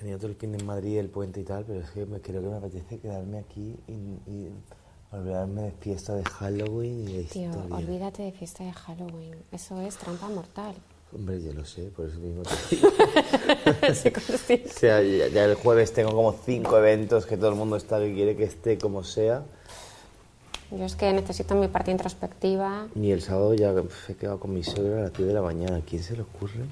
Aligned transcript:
Tenía 0.00 0.16
todo 0.16 0.28
el 0.28 0.34
fin 0.34 0.54
en 0.54 0.64
Madrid, 0.64 0.98
el 0.98 1.10
puente 1.10 1.40
y 1.40 1.44
tal, 1.44 1.64
pero 1.66 1.80
es 1.80 1.90
que 1.90 2.06
me, 2.06 2.20
creo 2.20 2.40
que 2.40 2.48
me 2.48 2.56
apetece 2.56 2.98
quedarme 2.98 3.38
aquí 3.38 3.76
y, 3.86 3.92
y 4.30 4.48
olvidarme 5.12 5.62
de 5.62 5.72
fiesta 5.72 6.14
de 6.14 6.24
Halloween 6.24 7.06
y 7.06 7.12
de 7.18 7.24
Tío, 7.24 7.50
historia. 7.50 7.76
olvídate 7.76 8.22
de 8.22 8.32
fiesta 8.32 8.64
de 8.64 8.72
Halloween. 8.72 9.34
Eso 9.52 9.78
es 9.82 9.96
trampa 9.98 10.28
mortal. 10.28 10.74
Hombre, 11.14 11.42
yo 11.42 11.52
lo 11.52 11.66
sé, 11.66 11.82
por 11.94 12.06
eso 12.06 12.18
mismo 12.18 12.42
te 12.42 14.12
consciente. 14.12 14.70
O 14.70 14.78
sea, 14.78 15.02
ya, 15.02 15.28
ya 15.28 15.44
el 15.44 15.54
jueves 15.56 15.92
tengo 15.92 16.14
como 16.14 16.32
cinco 16.32 16.78
eventos 16.78 17.26
que 17.26 17.36
todo 17.36 17.50
el 17.50 17.56
mundo 17.56 17.76
está 17.76 17.98
que 17.98 18.14
quiere 18.14 18.36
que 18.36 18.44
esté 18.44 18.78
como 18.78 19.04
sea. 19.04 19.42
Yo 20.70 20.84
es 20.84 20.94
que 20.94 21.12
necesito 21.12 21.56
mi 21.56 21.68
parte 21.68 21.90
introspectiva. 21.90 22.86
Y 22.94 23.10
el 23.10 23.20
sábado 23.20 23.52
ya 23.54 23.74
he 24.08 24.14
quedado 24.14 24.40
con 24.40 24.54
mi 24.54 24.62
suegra 24.62 24.98
a 24.98 25.02
las 25.02 25.12
10 25.12 25.28
de 25.28 25.34
la 25.34 25.42
mañana. 25.42 25.76
¿A 25.76 25.80
quién 25.80 26.02
se 26.02 26.14
le 26.16 26.22
ocurre? 26.22 26.64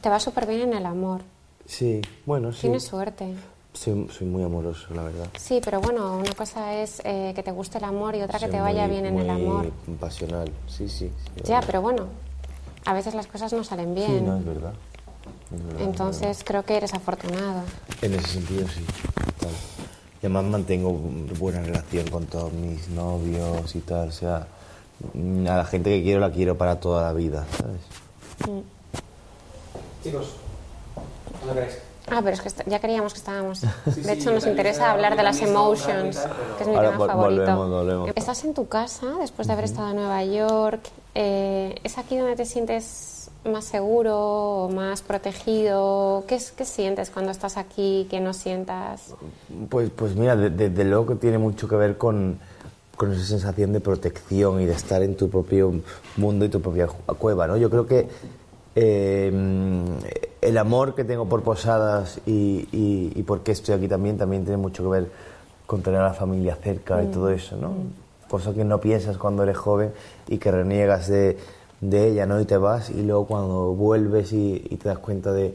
Te 0.00 0.08
va 0.08 0.18
súper 0.18 0.46
bien 0.46 0.60
en 0.62 0.72
el 0.74 0.86
amor. 0.86 1.20
Sí, 1.66 2.00
bueno, 2.26 2.52
sí. 2.52 2.62
Tienes 2.62 2.84
suerte. 2.84 3.34
Soy, 3.72 4.06
soy 4.16 4.26
muy 4.26 4.42
amoroso, 4.42 4.92
la 4.94 5.02
verdad. 5.04 5.28
Sí, 5.38 5.60
pero 5.64 5.80
bueno, 5.80 6.18
una 6.18 6.32
cosa 6.34 6.74
es 6.82 7.00
eh, 7.04 7.32
que 7.34 7.42
te 7.42 7.50
guste 7.52 7.78
el 7.78 7.84
amor 7.84 8.14
y 8.14 8.20
otra 8.22 8.38
que 8.38 8.48
te 8.48 8.60
vaya 8.60 8.82
muy- 8.82 8.90
bien 8.92 9.06
en 9.06 9.18
el 9.18 9.30
amor. 9.30 9.70
pasional, 9.98 10.50
sí, 10.68 10.88
sí. 10.88 11.10
sí, 11.36 11.42
Ya, 11.44 11.60
pero 11.62 11.80
bueno, 11.80 12.06
a 12.84 12.92
veces 12.92 13.14
las 13.14 13.26
cosas 13.26 13.52
no 13.54 13.64
salen 13.64 13.94
bien. 13.94 14.06
Sí, 14.06 14.20
no, 14.20 14.36
es 14.36 14.44
verdad. 14.44 14.74
Es 15.54 15.64
verdad, 15.64 15.80
Entonces 15.82 16.42
creo 16.44 16.64
que 16.64 16.76
eres 16.76 16.92
afortunado. 16.92 17.62
En 18.02 18.12
ese 18.14 18.26
sentido, 18.28 18.66
sí. 18.68 18.84
Total. 19.38 19.54
Y 20.16 20.26
además 20.26 20.44
mantengo 20.44 20.92
buena 21.38 21.62
relación 21.62 22.08
con 22.08 22.26
todos 22.26 22.52
mis 22.52 22.88
novios 22.90 23.74
y 23.74 23.80
tal. 23.80 24.08
O 24.08 24.12
sea, 24.12 24.46
mm, 25.14 25.46
a 25.46 25.56
la 25.56 25.64
gente 25.64 25.90
que 25.90 26.02
quiero 26.02 26.20
la 26.20 26.30
quiero 26.30 26.58
para 26.58 26.78
toda 26.78 27.04
la 27.04 27.12
vida, 27.14 27.46
¿sabes? 27.56 27.80
Chicos, 30.02 30.34
¿cuándo 31.42 31.54
queréis? 31.60 31.78
Ah, 32.10 32.20
pero 32.22 32.34
es 32.34 32.40
que 32.40 32.50
ya 32.70 32.80
queríamos 32.80 33.12
que 33.12 33.18
estábamos. 33.20 33.58
Sí, 33.60 33.66
de 33.86 34.02
sí, 34.02 34.10
hecho, 34.10 34.32
nos 34.32 34.44
interesa 34.46 34.90
hablar 34.90 35.16
de 35.16 35.22
las 35.22 35.40
emotions, 35.40 36.16
tal, 36.16 36.32
pero- 36.32 36.56
que 36.56 36.62
es 36.64 36.68
mi 36.68 36.74
Ahora 36.74 36.90
tema 36.90 37.04
vol- 37.04 37.06
favorito. 37.08 37.40
volvemos, 37.42 37.70
volvemos. 37.70 38.10
Estás 38.16 38.44
en 38.44 38.54
tu 38.54 38.66
casa 38.66 39.06
después 39.20 39.46
de 39.46 39.52
haber 39.52 39.64
estado 39.66 39.90
en 39.90 39.96
Nueva 39.96 40.24
York. 40.24 40.80
eh, 41.14 41.74
¿Es 41.84 41.98
aquí 41.98 42.16
donde 42.16 42.34
te 42.36 42.44
sientes 42.46 43.30
más 43.44 43.64
seguro 43.66 44.16
o 44.64 44.68
más 44.70 45.02
protegido? 45.02 46.24
¿Qué, 46.26 46.34
es- 46.36 46.50
¿Qué 46.52 46.64
sientes 46.64 47.10
cuando 47.10 47.30
estás 47.30 47.56
aquí 47.56 48.06
que 48.10 48.18
no 48.18 48.32
sientas? 48.34 49.14
Pues, 49.68 49.90
pues 49.90 50.16
mira, 50.16 50.34
de- 50.36 50.50
desde 50.50 50.84
luego 50.84 51.06
que 51.06 51.14
tiene 51.16 51.38
mucho 51.38 51.68
que 51.68 51.76
ver 51.76 51.98
con, 51.98 52.38
con 52.96 53.12
esa 53.12 53.24
sensación 53.26 53.72
de 53.72 53.80
protección 53.80 54.60
y 54.60 54.66
de 54.66 54.72
estar 54.72 55.02
en 55.02 55.16
tu 55.16 55.28
propio 55.30 55.72
mundo 56.16 56.44
y 56.44 56.48
tu 56.48 56.60
propia 56.60 56.86
cueva, 56.88 57.46
¿no? 57.46 57.56
Yo 57.58 57.68
creo 57.70 57.86
que 57.86 58.08
eh, 58.74 59.32
el 60.40 60.58
amor 60.58 60.94
que 60.94 61.04
tengo 61.04 61.26
por 61.28 61.42
Posadas 61.42 62.18
y, 62.26 62.68
y, 62.72 63.12
y 63.14 63.22
por 63.22 63.40
qué 63.40 63.52
estoy 63.52 63.74
aquí 63.74 63.88
también, 63.88 64.16
también 64.18 64.42
tiene 64.44 64.56
mucho 64.56 64.82
que 64.82 64.88
ver 64.88 65.10
con 65.66 65.82
tener 65.82 66.00
a 66.00 66.04
la 66.08 66.14
familia 66.14 66.56
cerca 66.56 67.02
y 67.02 67.06
todo 67.06 67.30
eso, 67.30 67.56
¿no? 67.56 67.72
Cosa 68.28 68.52
que 68.52 68.64
no 68.64 68.80
piensas 68.80 69.18
cuando 69.18 69.42
eres 69.42 69.56
joven 69.56 69.92
y 70.28 70.38
que 70.38 70.50
reniegas 70.50 71.08
de, 71.08 71.36
de 71.80 72.08
ella, 72.08 72.26
¿no? 72.26 72.40
Y 72.40 72.44
te 72.44 72.56
vas 72.56 72.90
y 72.90 73.02
luego 73.02 73.26
cuando 73.26 73.72
vuelves 73.74 74.32
y, 74.32 74.66
y 74.70 74.76
te 74.76 74.88
das 74.88 74.98
cuenta 74.98 75.32
de 75.32 75.54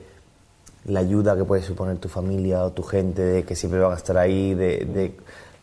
la 0.86 1.00
ayuda 1.02 1.36
que 1.36 1.44
puede 1.44 1.64
suponer 1.64 1.98
tu 1.98 2.08
familia 2.08 2.64
o 2.64 2.72
tu 2.72 2.84
gente, 2.84 3.22
de 3.22 3.44
que 3.44 3.56
siempre 3.56 3.80
van 3.80 3.92
a 3.92 3.96
estar 3.96 4.18
ahí, 4.18 4.54
de, 4.54 4.86
de 4.86 5.12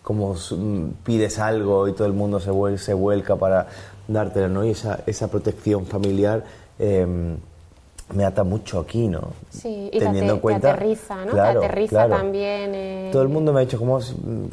cómo 0.03 0.35
mm, 0.35 0.89
pides 1.05 1.39
algo 1.39 1.89
y 1.89 1.93
todo 1.93 2.07
el 2.07 2.13
mundo 2.13 2.41
se, 2.41 2.51
vuel- 2.51 2.77
se 2.77 2.93
vuelca 2.93 3.37
para 3.37 3.69
dártela, 4.07 4.49
¿no? 4.49 4.65
Y 4.65 4.71
esa, 4.71 5.01
esa 5.07 5.29
protección 5.29 5.87
familiar 5.87 6.45
eh, 6.78 7.06
me 8.14 8.25
ata 8.25 8.44
mucho 8.44 8.80
aquí, 8.80 9.08
¿no? 9.08 9.30
Sí, 9.50 9.89
y 9.92 9.98
te, 9.98 10.05
Teniendo 10.06 10.34
en 10.34 10.41
cuenta- 10.41 10.69
te 10.69 10.75
aterriza, 10.75 11.25
¿no? 11.25 11.30
Claro, 11.33 11.61
te 11.61 11.67
aterriza 11.67 11.91
claro. 12.06 12.17
también. 12.17 12.72
eh, 12.75 13.08
Todo 13.12 13.22
el 13.22 13.28
mundo 13.28 13.53
me 13.53 13.61
ha 13.61 13.64
dicho, 13.64 13.78
¿cómo 13.78 14.00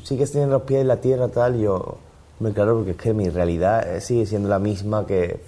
sigues 0.03 0.31
teniendo 0.31 0.55
los 0.57 0.63
pies 0.63 0.81
en 0.81 0.87
la 0.87 0.97
tierra, 0.97 1.27
tal? 1.27 1.55
Y 1.57 1.61
yo, 1.63 1.97
me 2.39 2.51
claro, 2.53 2.75
porque 2.75 2.91
es 2.91 2.97
que 2.97 3.13
mi 3.13 3.29
realidad 3.29 3.87
eh, 3.95 4.01
sigue 4.01 4.25
siendo 4.25 4.47
la 4.49 4.59
misma 4.59 5.05
que... 5.05 5.39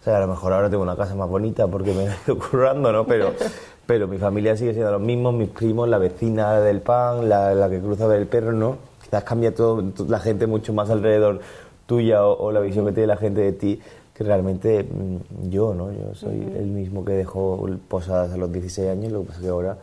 O 0.00 0.04
sea, 0.04 0.18
a 0.18 0.20
lo 0.20 0.26
mejor 0.26 0.52
ahora 0.52 0.68
tengo 0.68 0.82
una 0.82 0.96
casa 0.96 1.14
más 1.14 1.28
bonita 1.30 1.66
porque 1.66 1.92
me 1.94 2.04
he 2.06 2.10
ido 2.26 2.38
currando, 2.38 2.92
¿no? 2.92 3.06
Pero, 3.06 3.32
pero 3.86 4.08
mi 4.08 4.18
familia 4.18 4.56
sigue 4.56 4.72
siendo 4.74 4.90
los 4.92 5.00
mismos, 5.00 5.32
mis 5.34 5.48
primos, 5.48 5.88
la 5.88 5.98
vecina 5.98 6.60
del 6.60 6.80
pan, 6.80 7.28
la, 7.28 7.54
la 7.54 7.70
que 7.70 7.78
cruza 7.80 8.04
a 8.04 8.08
ver 8.08 8.20
el 8.20 8.26
perro, 8.26 8.52
¿no? 8.52 8.76
Quizás 9.02 9.22
cambia 9.24 9.54
todo, 9.54 9.82
to- 9.90 10.06
la 10.08 10.18
gente 10.18 10.46
mucho 10.46 10.72
más 10.72 10.90
alrededor 10.90 11.40
tuya 11.86 12.26
o, 12.26 12.46
o 12.46 12.52
la 12.52 12.60
visión 12.60 12.84
que 12.86 12.92
tiene 12.92 13.06
la 13.06 13.16
gente 13.16 13.40
de 13.42 13.52
ti 13.52 13.80
que 14.14 14.24
realmente 14.24 14.84
mm, 14.84 15.50
yo, 15.50 15.74
¿no? 15.74 15.92
Yo 15.92 16.14
soy 16.14 16.40
el 16.56 16.66
mismo 16.66 17.04
que 17.04 17.12
dejó 17.12 17.66
posadas 17.88 18.32
a 18.32 18.36
los 18.36 18.52
16 18.52 18.88
años, 18.90 19.12
lo 19.12 19.20
que 19.22 19.26
pasa 19.26 19.38
es 19.40 19.44
que 19.44 19.50
ahora 19.50 19.78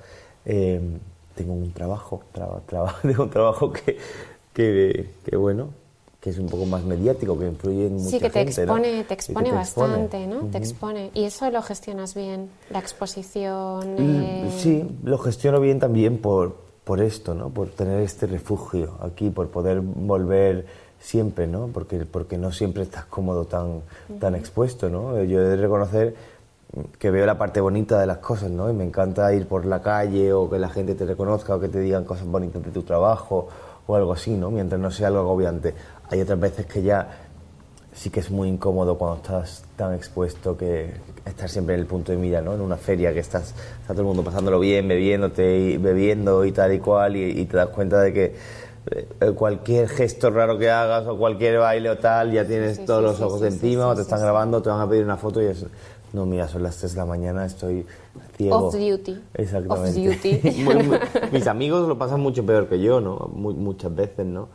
eh, 0.45 0.79
tengo 1.35 1.53
un 1.53 1.71
trabajo, 1.73 2.21
traba- 2.33 2.61
traba- 2.65 2.95
tengo 3.01 3.23
un 3.23 3.29
trabajo 3.29 3.71
que, 3.73 3.97
que, 4.53 5.09
que, 5.25 5.35
bueno, 5.35 5.69
que 6.21 6.29
es 6.29 6.37
un 6.39 6.47
poco 6.47 6.65
más 6.65 6.83
mediático, 6.83 7.37
que 7.37 7.47
influye 7.47 7.87
en 7.87 7.93
mucha 7.95 8.09
Sí, 8.09 8.19
que 8.19 8.29
te 8.29 8.41
expone, 8.41 9.03
te 9.05 9.13
expone 9.15 9.49
te 9.49 9.55
bastante, 9.55 10.27
¿no? 10.27 10.45
Te 10.51 10.59
expone. 10.59 11.09
Y 11.15 11.23
eso 11.23 11.49
lo 11.49 11.61
gestionas 11.63 12.13
bien, 12.13 12.49
la 12.69 12.79
exposición. 12.79 13.95
Mm, 13.95 14.45
eh, 14.45 14.49
Sí, 14.51 14.85
lo 15.03 15.17
gestiono 15.17 15.59
bien 15.59 15.79
también 15.79 16.19
por, 16.19 16.55
por 16.83 17.01
esto, 17.01 17.33
¿no? 17.33 17.49
Por 17.49 17.69
tener 17.69 17.99
este 18.01 18.27
refugio 18.27 18.91
aquí, 19.01 19.29
por 19.29 19.49
poder 19.49 19.81
volver 19.81 20.65
siempre, 21.01 21.47
¿no? 21.47 21.67
Porque, 21.67 22.05
porque 22.05 22.37
no 22.37 22.51
siempre 22.51 22.83
estás 22.83 23.05
cómodo 23.05 23.45
tan, 23.45 23.81
tan 24.19 24.35
expuesto, 24.35 24.89
¿no? 24.89 25.21
Yo 25.23 25.41
he 25.41 25.43
de 25.43 25.55
reconocer 25.57 26.15
que 26.99 27.11
veo 27.11 27.25
la 27.25 27.37
parte 27.37 27.59
bonita 27.59 27.99
de 27.99 28.05
las 28.05 28.19
cosas, 28.19 28.49
¿no? 28.49 28.69
Y 28.69 28.73
me 28.73 28.85
encanta 28.85 29.33
ir 29.33 29.47
por 29.47 29.65
la 29.65 29.81
calle 29.81 30.31
o 30.31 30.49
que 30.49 30.59
la 30.59 30.69
gente 30.69 30.95
te 30.95 31.05
reconozca 31.05 31.55
o 31.55 31.59
que 31.59 31.67
te 31.67 31.79
digan 31.79 32.05
cosas 32.05 32.27
bonitas 32.27 32.63
de 32.63 32.71
tu 32.71 32.83
trabajo 32.83 33.49
o 33.87 33.95
algo 33.95 34.13
así, 34.13 34.31
¿no? 34.31 34.51
Mientras 34.51 34.79
no 34.79 34.91
sea 34.91 35.07
algo 35.07 35.19
agobiante. 35.19 35.73
Hay 36.09 36.21
otras 36.21 36.39
veces 36.39 36.65
que 36.67 36.81
ya 36.81 37.09
sí 37.93 38.09
que 38.09 38.21
es 38.21 38.31
muy 38.31 38.47
incómodo 38.47 38.97
cuando 38.97 39.17
estás 39.17 39.65
tan 39.75 39.93
expuesto 39.93 40.55
que 40.55 40.93
estar 41.25 41.49
siempre 41.49 41.75
en 41.75 41.81
el 41.81 41.87
punto 41.87 42.13
de 42.13 42.17
mira, 42.17 42.39
¿no? 42.41 42.53
En 42.53 42.61
una 42.61 42.77
feria 42.77 43.11
que 43.11 43.19
estás, 43.19 43.53
está 43.81 43.93
todo 43.93 44.01
el 44.01 44.07
mundo 44.07 44.23
pasándolo 44.23 44.59
bien, 44.59 44.87
bebiéndote 44.87 45.57
y 45.57 45.77
bebiendo 45.77 46.45
y 46.45 46.51
tal 46.53 46.73
y 46.73 46.79
cual 46.79 47.17
y, 47.17 47.41
y 47.41 47.45
te 47.47 47.57
das 47.57 47.69
cuenta 47.69 47.99
de 47.99 48.13
que 48.13 48.35
cualquier 49.35 49.87
gesto 49.87 50.29
raro 50.31 50.57
que 50.57 50.69
hagas 50.69 51.07
o 51.07 51.17
cualquier 51.17 51.59
baile 51.59 51.89
o 51.89 51.97
tal 51.97 52.31
ya 52.31 52.45
tienes 52.45 52.77
sí, 52.77 52.85
todos 52.85 53.01
sí, 53.01 53.05
los 53.07 53.17
sí, 53.17 53.23
ojos 53.23 53.39
sí, 53.41 53.45
encima 53.47 53.83
sí, 53.83 53.89
o 53.89 53.91
sí, 53.91 53.95
te 53.97 54.01
están 54.03 54.19
sí, 54.19 54.23
grabando, 54.23 54.61
te 54.61 54.69
van 54.69 54.81
a 54.81 54.89
pedir 54.89 55.03
una 55.03 55.17
foto 55.17 55.41
y 55.41 55.45
es 55.45 55.65
no, 56.13 56.25
mira, 56.25 56.45
son 56.49 56.61
las 56.63 56.75
3 56.75 56.91
de 56.91 56.97
la 56.97 57.05
mañana, 57.05 57.45
estoy 57.45 57.85
ciego. 58.35 58.67
Off 58.67 58.73
duty. 58.75 59.17
Exactamente. 59.33 60.09
Off 60.09 60.15
duty. 60.21 60.51
Muy- 60.65 60.83
muy- 60.83 60.99
mis 61.31 61.47
amigos 61.47 61.87
lo 61.87 61.97
pasan 61.97 62.19
mucho 62.19 62.45
peor 62.45 62.67
que 62.67 62.81
yo, 62.81 62.99
¿no? 62.99 63.29
Mu- 63.33 63.53
muchas 63.53 63.95
veces, 63.95 64.25
¿no? 64.25 64.49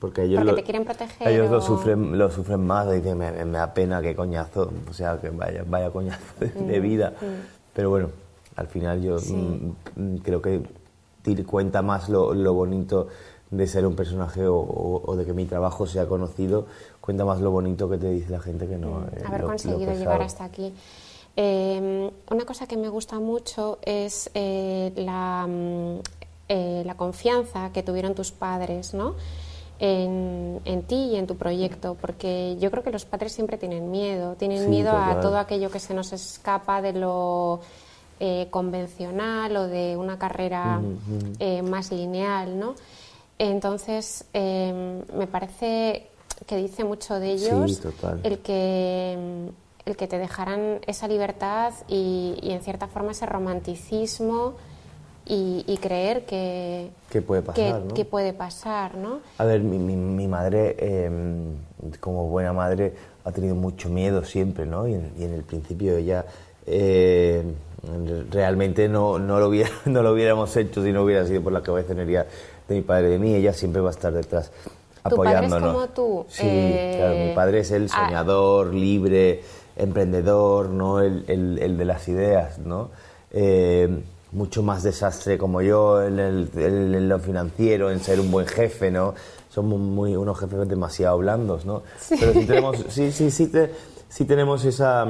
Porque 0.00 0.24
ellos, 0.24 0.38
Porque 0.38 0.50
lo, 0.50 0.56
te 0.56 0.64
quieren 0.64 0.84
proteger 0.84 1.28
ellos 1.28 1.50
lo 1.50 1.58
o- 1.58 1.60
sufren, 1.60 2.18
lo 2.18 2.28
sufren 2.32 2.66
más, 2.66 2.90
dicen, 2.90 3.16
me, 3.16 3.30
me 3.44 3.58
da 3.58 3.72
pena, 3.74 4.02
qué 4.02 4.16
coñazo, 4.16 4.72
o 4.90 4.92
sea, 4.92 5.20
que 5.20 5.30
vaya, 5.30 5.64
vaya 5.68 5.90
coñazo 5.90 6.24
de, 6.40 6.48
de 6.48 6.80
vida. 6.80 7.12
Pero 7.74 7.90
bueno, 7.90 8.10
al 8.56 8.66
final 8.66 9.00
yo 9.00 9.18
mm, 9.20 9.74
mm, 10.14 10.16
creo 10.24 10.42
que 10.42 10.62
cuenta 11.46 11.82
más 11.82 12.08
lo, 12.08 12.32
lo 12.34 12.54
bonito 12.54 13.08
de 13.50 13.66
ser 13.66 13.86
un 13.86 13.96
personaje 13.96 14.42
o, 14.46 15.14
de 15.16 15.24
que 15.24 15.32
mi 15.32 15.46
trabajo 15.46 15.86
sea 15.86 16.06
conocido, 16.06 16.66
cuenta 17.00 17.24
más 17.24 17.40
lo 17.40 17.50
bonito 17.50 17.88
que 17.88 17.96
te 17.98 18.10
dice 18.10 18.30
la 18.30 18.40
gente 18.40 18.66
que 18.66 18.76
no. 18.76 19.00
eh, 19.06 19.22
haber 19.24 19.40
lo- 19.42 19.46
conseguido 19.46 19.92
llegar 19.92 20.20
hasta 20.22 20.44
aquí. 20.44 20.72
Eh, 21.36 22.10
una 22.30 22.44
cosa 22.44 22.66
que 22.66 22.76
me 22.76 22.88
gusta 22.88 23.18
mucho 23.20 23.78
es 23.82 24.28
eh, 24.34 24.92
la, 24.96 25.46
mm, 25.48 25.98
eh, 26.48 26.82
la 26.84 26.94
confianza 26.96 27.70
que 27.72 27.82
tuvieron 27.82 28.14
tus 28.14 28.32
padres, 28.32 28.92
¿no? 28.92 29.14
En, 29.80 30.60
en 30.64 30.82
ti 30.82 31.10
y 31.12 31.16
en 31.16 31.28
tu 31.28 31.36
proyecto, 31.36 31.96
porque 32.00 32.56
yo 32.58 32.70
creo 32.72 32.82
que 32.82 32.90
los 32.90 33.04
padres 33.04 33.32
siempre 33.32 33.58
tienen 33.58 33.90
miedo, 33.92 34.34
tienen 34.34 34.64
Sí, 34.64 34.68
miedo 34.70 34.90
a 34.96 35.20
todo 35.20 35.38
aquello 35.38 35.70
que 35.70 35.78
se 35.78 35.94
nos 35.94 36.12
escapa 36.12 36.82
de 36.82 36.94
lo 36.94 37.60
eh, 38.18 38.48
convencional 38.50 39.56
o 39.56 39.68
de 39.68 39.96
una 39.96 40.18
carrera 40.18 40.80
más 41.62 41.92
lineal, 41.92 42.58
¿no? 42.58 42.74
Entonces, 43.38 44.24
eh, 44.32 45.02
me 45.14 45.26
parece 45.26 46.08
que 46.46 46.56
dice 46.56 46.84
mucho 46.84 47.18
de 47.20 47.32
ellos 47.32 47.80
el 48.24 48.38
que 48.40 49.48
el 49.84 49.96
que 49.96 50.06
te 50.06 50.18
dejaran 50.18 50.80
esa 50.86 51.08
libertad 51.08 51.72
y, 51.88 52.36
y, 52.42 52.50
en 52.52 52.60
cierta 52.60 52.88
forma 52.88 53.12
ese 53.12 53.24
romanticismo 53.24 54.54
y, 55.24 55.64
y 55.66 55.78
creer 55.78 56.26
que, 56.26 56.90
Que 57.08 57.22
puede 57.22 57.40
pasar, 57.40 57.80
que, 57.80 57.88
¿no? 57.88 57.94
que 57.94 58.04
puede 58.04 58.32
pasar, 58.34 58.96
¿no? 58.96 59.20
A 59.38 59.44
ver, 59.44 59.60
mi, 59.62 59.78
mi- 59.78 59.96
mi 59.96 60.26
madre, 60.28 60.76
eh, 60.78 61.10
como 62.00 62.28
buena 62.28 62.52
madre, 62.52 62.92
ha 63.24 63.32
tenido 63.32 63.54
mucho 63.54 63.88
miedo 63.88 64.24
siempre, 64.24 64.66
¿no? 64.66 64.86
Y 64.86 64.94
en, 64.94 65.12
y 65.18 65.24
en 65.24 65.32
el 65.32 65.42
principio 65.42 65.96
ella 65.96 66.26
eh, 66.66 67.42
realmente 68.30 68.88
no, 68.88 69.18
no, 69.18 69.38
lo 69.40 69.48
hubiera, 69.48 69.70
no 69.86 70.02
lo 70.02 70.12
hubiéramos 70.12 70.54
hecho 70.56 70.82
si 70.84 70.92
no 70.92 71.02
hubiera 71.04 71.26
sido 71.26 71.42
por 71.42 71.52
la 71.52 71.62
cabezonería 71.62 72.26
de 72.68 72.74
mi 72.76 72.82
padre 72.82 73.08
y 73.08 73.10
de 73.12 73.18
mí. 73.18 73.34
Ella 73.34 73.52
siempre 73.52 73.80
va 73.80 73.88
a 73.88 73.92
estar 73.92 74.12
detrás 74.12 74.50
¿Tu 75.08 75.16
padre 75.16 75.30
es 75.30 75.36
apoyándonos. 75.36 75.72
como 75.74 75.88
tú? 75.88 76.26
Sí, 76.28 76.42
Eh, 76.44 76.94
claro, 76.98 77.14
mi 77.16 77.34
padre 77.34 77.60
es 77.60 77.70
el 77.70 77.88
ah. 77.92 78.04
soñador, 78.06 78.74
libre, 78.74 79.42
emprendedor, 79.76 80.68
¿no? 80.68 81.00
El, 81.00 81.24
el- 81.28 81.58
el 81.60 81.78
de 81.78 81.84
las 81.84 82.06
ideas, 82.08 82.58
¿no? 82.58 82.90
Eh, 83.30 84.02
mucho 84.32 84.62
más 84.62 84.82
desastre 84.82 85.38
como 85.38 85.62
yo 85.62 86.02
en, 86.02 86.18
el- 86.18 86.50
en- 86.56 87.08
lo 87.08 87.18
financiero, 87.18 87.90
en 87.90 88.00
ser 88.00 88.20
un 88.20 88.30
buen 88.30 88.46
jefe, 88.46 88.90
¿no? 88.90 89.14
Somos 89.48 89.78
muy, 89.80 90.14
unos 90.16 90.38
jefes 90.38 90.68
demasiado 90.68 91.16
blandos, 91.18 91.64
¿no? 91.64 91.82
Pero 92.10 92.32
sí 92.34 92.44
tenemos, 92.44 92.76
sí, 92.90 93.10
sí, 93.10 93.30
sí, 93.30 93.46
te- 93.46 93.70
sí 94.10 94.24
tenemos 94.26 94.64
esa, 94.66 95.06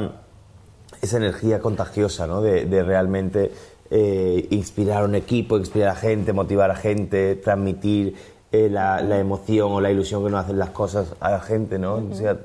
esa 1.03 1.17
energía 1.17 1.59
contagiosa, 1.59 2.27
¿no? 2.29 2.41
De, 2.41 2.67
de 2.67 2.83
realmente 2.85 3.51
eh, 3.91 4.47
inspirar 4.51 5.03
a 5.03 5.05
un 5.07 5.15
equipo, 5.15 5.57
inspirar 5.59 5.91
a 5.91 5.95
gente, 5.95 6.33
motivar 6.33 6.71
a 6.71 6.75
gente, 6.77 7.37
transmitir 7.37 8.15
eh, 8.53 8.69
la, 8.71 9.01
la 9.03 9.19
emoción 9.19 9.73
o 9.73 9.81
la 9.81 9.91
ilusión 9.91 10.25
que 10.25 10.31
nos 10.31 10.45
hacen 10.45 10.59
las 10.59 10.71
cosas 10.71 11.15
a 11.21 11.31
la 11.31 11.41
gente, 11.41 11.79
¿no? 11.79 11.95
O 12.11 12.15
sea, 12.15 12.37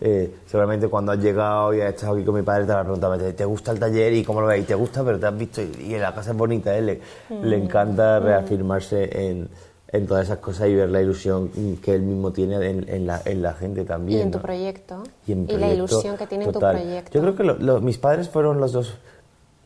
eh, 0.00 0.32
seguramente 0.46 0.86
cuando 0.88 1.10
has 1.12 1.18
llegado 1.18 1.74
y 1.74 1.80
has 1.80 1.94
estado 1.94 2.14
aquí 2.14 2.24
con 2.24 2.34
mi 2.36 2.42
padre 2.42 2.64
te 2.66 2.72
van 2.72 2.80
a 2.80 2.84
preguntar, 2.84 3.18
¿te, 3.34 3.44
gusta 3.44 3.72
el 3.72 3.80
taller 3.80 4.12
y 4.12 4.22
cómo 4.24 4.40
lo 4.40 4.46
ves? 4.46 4.60
Y 4.60 4.64
te 4.64 4.74
gusta, 4.76 5.02
pero 5.04 5.18
te 5.18 5.26
has 5.26 5.36
visto 5.36 5.60
y, 5.60 5.72
y 5.88 5.98
la 5.98 6.14
casa 6.14 6.30
es 6.30 6.36
bonita, 6.36 6.76
¿eh? 6.76 6.82
Le, 6.82 7.00
le 7.42 7.56
encanta 7.56 8.20
reafirmarse 8.20 9.28
en, 9.28 9.48
en 9.90 10.06
todas 10.06 10.24
esas 10.26 10.38
cosas 10.38 10.68
y 10.68 10.74
ver 10.76 10.90
la 10.90 11.00
ilusión 11.02 11.50
que 11.82 11.94
él 11.94 12.02
mismo 12.02 12.30
tiene 12.32 12.56
en, 12.70 12.88
en 12.88 13.06
la, 13.06 13.22
en 13.24 13.42
la 13.42 13.54
gente 13.54 13.80
Y 13.80 13.84
también. 13.84 14.20
en 14.22 14.30
tu 14.30 14.38
¿no? 14.38 14.42
proyecto. 14.42 15.02
y, 15.26 15.32
en 15.32 15.40
la 15.42 15.46
proyecto 15.48 15.74
ilusión 15.74 16.16
que 16.16 16.26
tiene 16.28 16.44
en 16.44 16.52
tu 16.52 16.60
proyecto. 16.60 17.10
Yo 17.12 17.20
creo 17.20 17.34
que 17.36 17.42
lo- 17.44 17.58
lo- 17.58 17.80
mis 17.80 17.98
padres 17.98 18.28
fueron 18.28 18.60
los 18.60 18.70
dos 18.72 18.94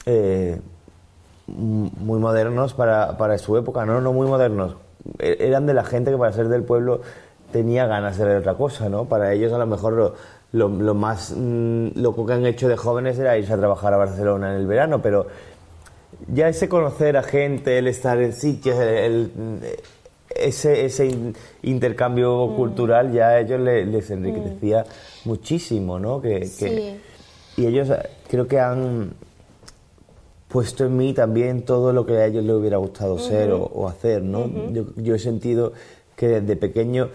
eh, 0.07 0.59
muy 1.47 2.19
modernos 2.21 2.75
para, 2.75 3.17
para 3.19 3.37
su 3.39 3.57
época, 3.57 3.85
¿no? 3.87 4.01
No 4.01 4.13
muy 4.13 4.27
modernos. 4.27 4.77
E- 5.19 5.37
Eran 5.41 5.67
de 5.67 5.75
la 5.75 5.85
gente 5.85 6.11
que 6.11 6.17
para 6.17 6.33
ser 6.33 6.49
del 6.49 6.63
pueblo 6.63 7.01
tenía 7.53 7.87
ganas 7.87 8.17
de 8.19 8.25
ver 8.25 8.37
otra 8.39 8.55
cosa, 8.55 8.89
¿no? 8.89 9.05
Para 9.07 9.33
ellos 9.33 9.53
a 9.53 9.59
lo 9.59 9.67
mejor 9.67 9.93
lo, 9.95 10.15
lo- 10.53 10.69
lo 10.69 10.95
más 10.95 11.35
mm, 11.37 11.89
loco 11.97 12.25
que 12.27 12.33
han 12.35 12.47
hecho 12.47 12.69
de 12.69 12.77
jóvenes 12.77 13.19
era 13.19 13.37
irse 13.37 13.53
a 13.53 13.59
trabajar 13.59 13.93
a 13.93 13.97
Barcelona 13.99 14.53
en 14.55 14.61
el 14.61 14.67
verano, 14.67 15.03
pero 15.03 15.27
ya 16.33 16.49
ese 16.49 16.69
conocer 16.69 17.17
a 17.17 17.23
gente, 17.23 17.79
el 17.79 17.89
estar 17.89 18.21
en 18.21 18.33
sitios, 18.33 18.79
el, 18.79 18.89
el- 18.89 19.31
ese, 20.35 20.85
ese 20.87 21.07
in- 21.07 21.35
intercambio 21.63 22.47
Mm. 22.47 22.57
cultural 22.57 23.13
ya 23.13 23.29
a 23.29 23.41
ellos 23.41 23.61
le- 23.61 23.85
les 23.85 24.11
enriquecía 24.11 24.85
muchísimo, 25.25 25.99
¿no? 25.99 26.21
Que, 26.23 26.41
que- 26.41 26.47
Sí. 26.49 27.01
y 27.63 27.67
ellos 27.67 27.91
eh, 27.91 27.99
creo 28.31 28.47
que 28.47 28.59
han 28.61 29.13
puesto 30.53 30.85
en 30.85 30.97
mí 30.99 31.15
también 31.15 31.63
todo 31.63 31.95
lo 31.95 32.05
que 32.05 32.19
a 32.19 32.27
ellos 32.27 32.45
les 32.45 32.55
hubiera 32.55 32.77
gustado 32.77 33.19
ser 33.19 33.53
o, 33.53 33.63
o 33.63 33.89
hacer, 33.89 34.23
¿no? 34.23 34.71
yo, 34.71 34.85
yo 34.97 35.15
he 35.15 35.19
sentido 35.19 35.73
que 36.15 36.29
desde 36.29 36.57
pequeño 36.57 37.09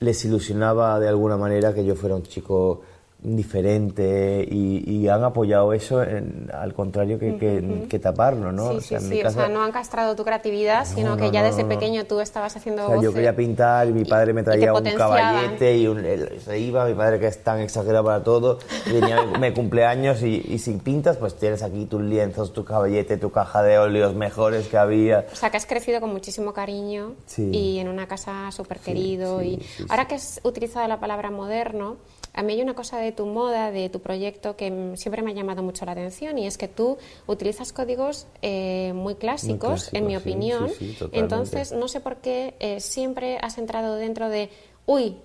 les 0.00 0.24
ilusionaba 0.24 0.98
de 0.98 1.08
alguna 1.08 1.36
manera 1.36 1.72
que 1.72 1.84
yo 1.84 1.94
fuera 1.94 2.16
un 2.16 2.24
chico 2.24 2.82
diferente 3.22 4.46
y, 4.50 4.82
y 4.90 5.08
han 5.08 5.22
apoyado 5.24 5.72
eso 5.72 6.02
en- 6.02 6.50
al 6.52 6.72
contrario 6.74 7.18
que, 7.18 7.36
que- 7.36 7.86
que 7.88 7.98
taparlo, 7.98 8.50
¿no? 8.52 8.70
Sí, 8.70 8.76
O 8.76 8.80
sí, 8.80 8.88
sea, 8.88 9.00
sí. 9.00 9.20
O 9.20 9.22
casa- 9.22 9.40
sea, 9.40 9.48
no 9.48 9.62
han 9.62 9.72
castrado 9.72 10.16
tu 10.16 10.24
creatividad, 10.24 10.86
sino 10.86 11.16
que 11.16 11.24
no, 11.26 11.32
ya 11.32 11.40
no, 11.40 11.46
desde 11.46 11.62
no, 11.62 11.68
no. 11.68 11.74
pequeño 11.74 12.04
tú 12.04 12.20
estabas 12.20 12.56
haciendo 12.56 12.84
O 12.84 12.86
sea, 12.86 12.94
yo 12.96 13.00
voces. 13.02 13.14
quería 13.14 13.36
pintar 13.36 13.88
y 13.88 13.92
mi 13.92 14.04
padre 14.04 14.32
me 14.32 14.40
y 14.40 14.44
traía 14.44 14.72
un 14.72 14.82
caballete 14.84 15.76
y 15.76 15.86
un- 15.86 16.02
se 16.44 16.58
iba, 16.58 16.84
mi 16.86 16.94
padre 16.94 17.18
que 17.20 17.26
es 17.26 17.42
tan 17.42 17.60
exagerado 17.60 18.04
para 18.04 18.22
todo, 18.24 18.58
y 18.86 18.92
venía 18.92 19.22
mi, 19.38 19.52
cumpleaños 19.52 20.22
y, 20.22 20.42
y 20.48 20.58
si 20.58 20.72
pintas 20.78 21.16
pues 21.16 21.34
tienes 21.36 21.62
aquí 21.62 21.84
tus 21.86 22.00
lienzos, 22.02 22.52
tu 22.52 22.64
caballete, 22.64 23.16
tu 23.18 23.30
caja 23.30 23.62
de 23.62 23.78
óleos 23.78 24.14
mejores 24.14 24.68
que 24.68 24.78
había. 24.78 25.26
O 25.32 25.36
sea, 25.36 25.50
que 25.50 25.56
has 25.56 25.66
crecido 25.66 26.00
con 26.00 26.10
muchísimo 26.10 26.52
cariño 26.52 27.12
Sí. 27.26 27.50
y 27.52 27.78
en 27.78 27.88
una 27.88 28.06
casa 28.08 28.50
súper 28.52 28.78
querido. 28.78 29.40
sí, 29.40 29.46
y 29.46 29.56
sí, 29.62 29.68
sí. 29.78 29.84
ahora 29.88 30.06
que 30.08 30.14
has 30.16 30.40
utilizado 30.42 30.86
la 30.88 30.98
palabra 30.98 31.30
moderno, 31.30 31.96
a 32.34 32.42
mí 32.42 32.54
hay 32.54 32.62
una 32.62 32.74
cosa 32.74 32.98
de 32.98 33.12
tu 33.12 33.26
moda, 33.26 33.70
de 33.70 33.88
tu 33.90 34.00
proyecto, 34.00 34.56
que 34.56 34.92
siempre 34.96 35.22
me 35.22 35.32
ha 35.32 35.34
llamado 35.34 35.62
mucho 35.62 35.84
la 35.84 35.92
atención 35.92 36.38
y 36.38 36.46
es 36.46 36.56
que 36.56 36.68
tú 36.68 36.96
utilizas 37.26 37.72
códigos 37.72 38.26
eh, 38.40 38.92
muy, 38.94 39.16
clásicos, 39.16 39.58
clásicos, 39.90 39.94
en 39.94 40.06
mi 40.06 40.12
sí, 40.12 40.16
opinión. 40.18 40.68
sí, 40.70 40.94
sí. 40.98 41.06
Entonces, 41.12 41.72
no 41.72 41.88
sé 41.88 42.00
por 42.00 42.16
qué 42.16 42.54
eh, 42.60 42.80
siempre 42.80 43.38
has 43.42 43.58
entrado 43.58 43.96
dentro 43.96 44.28
de, 44.28 44.48
uy, 44.86 45.16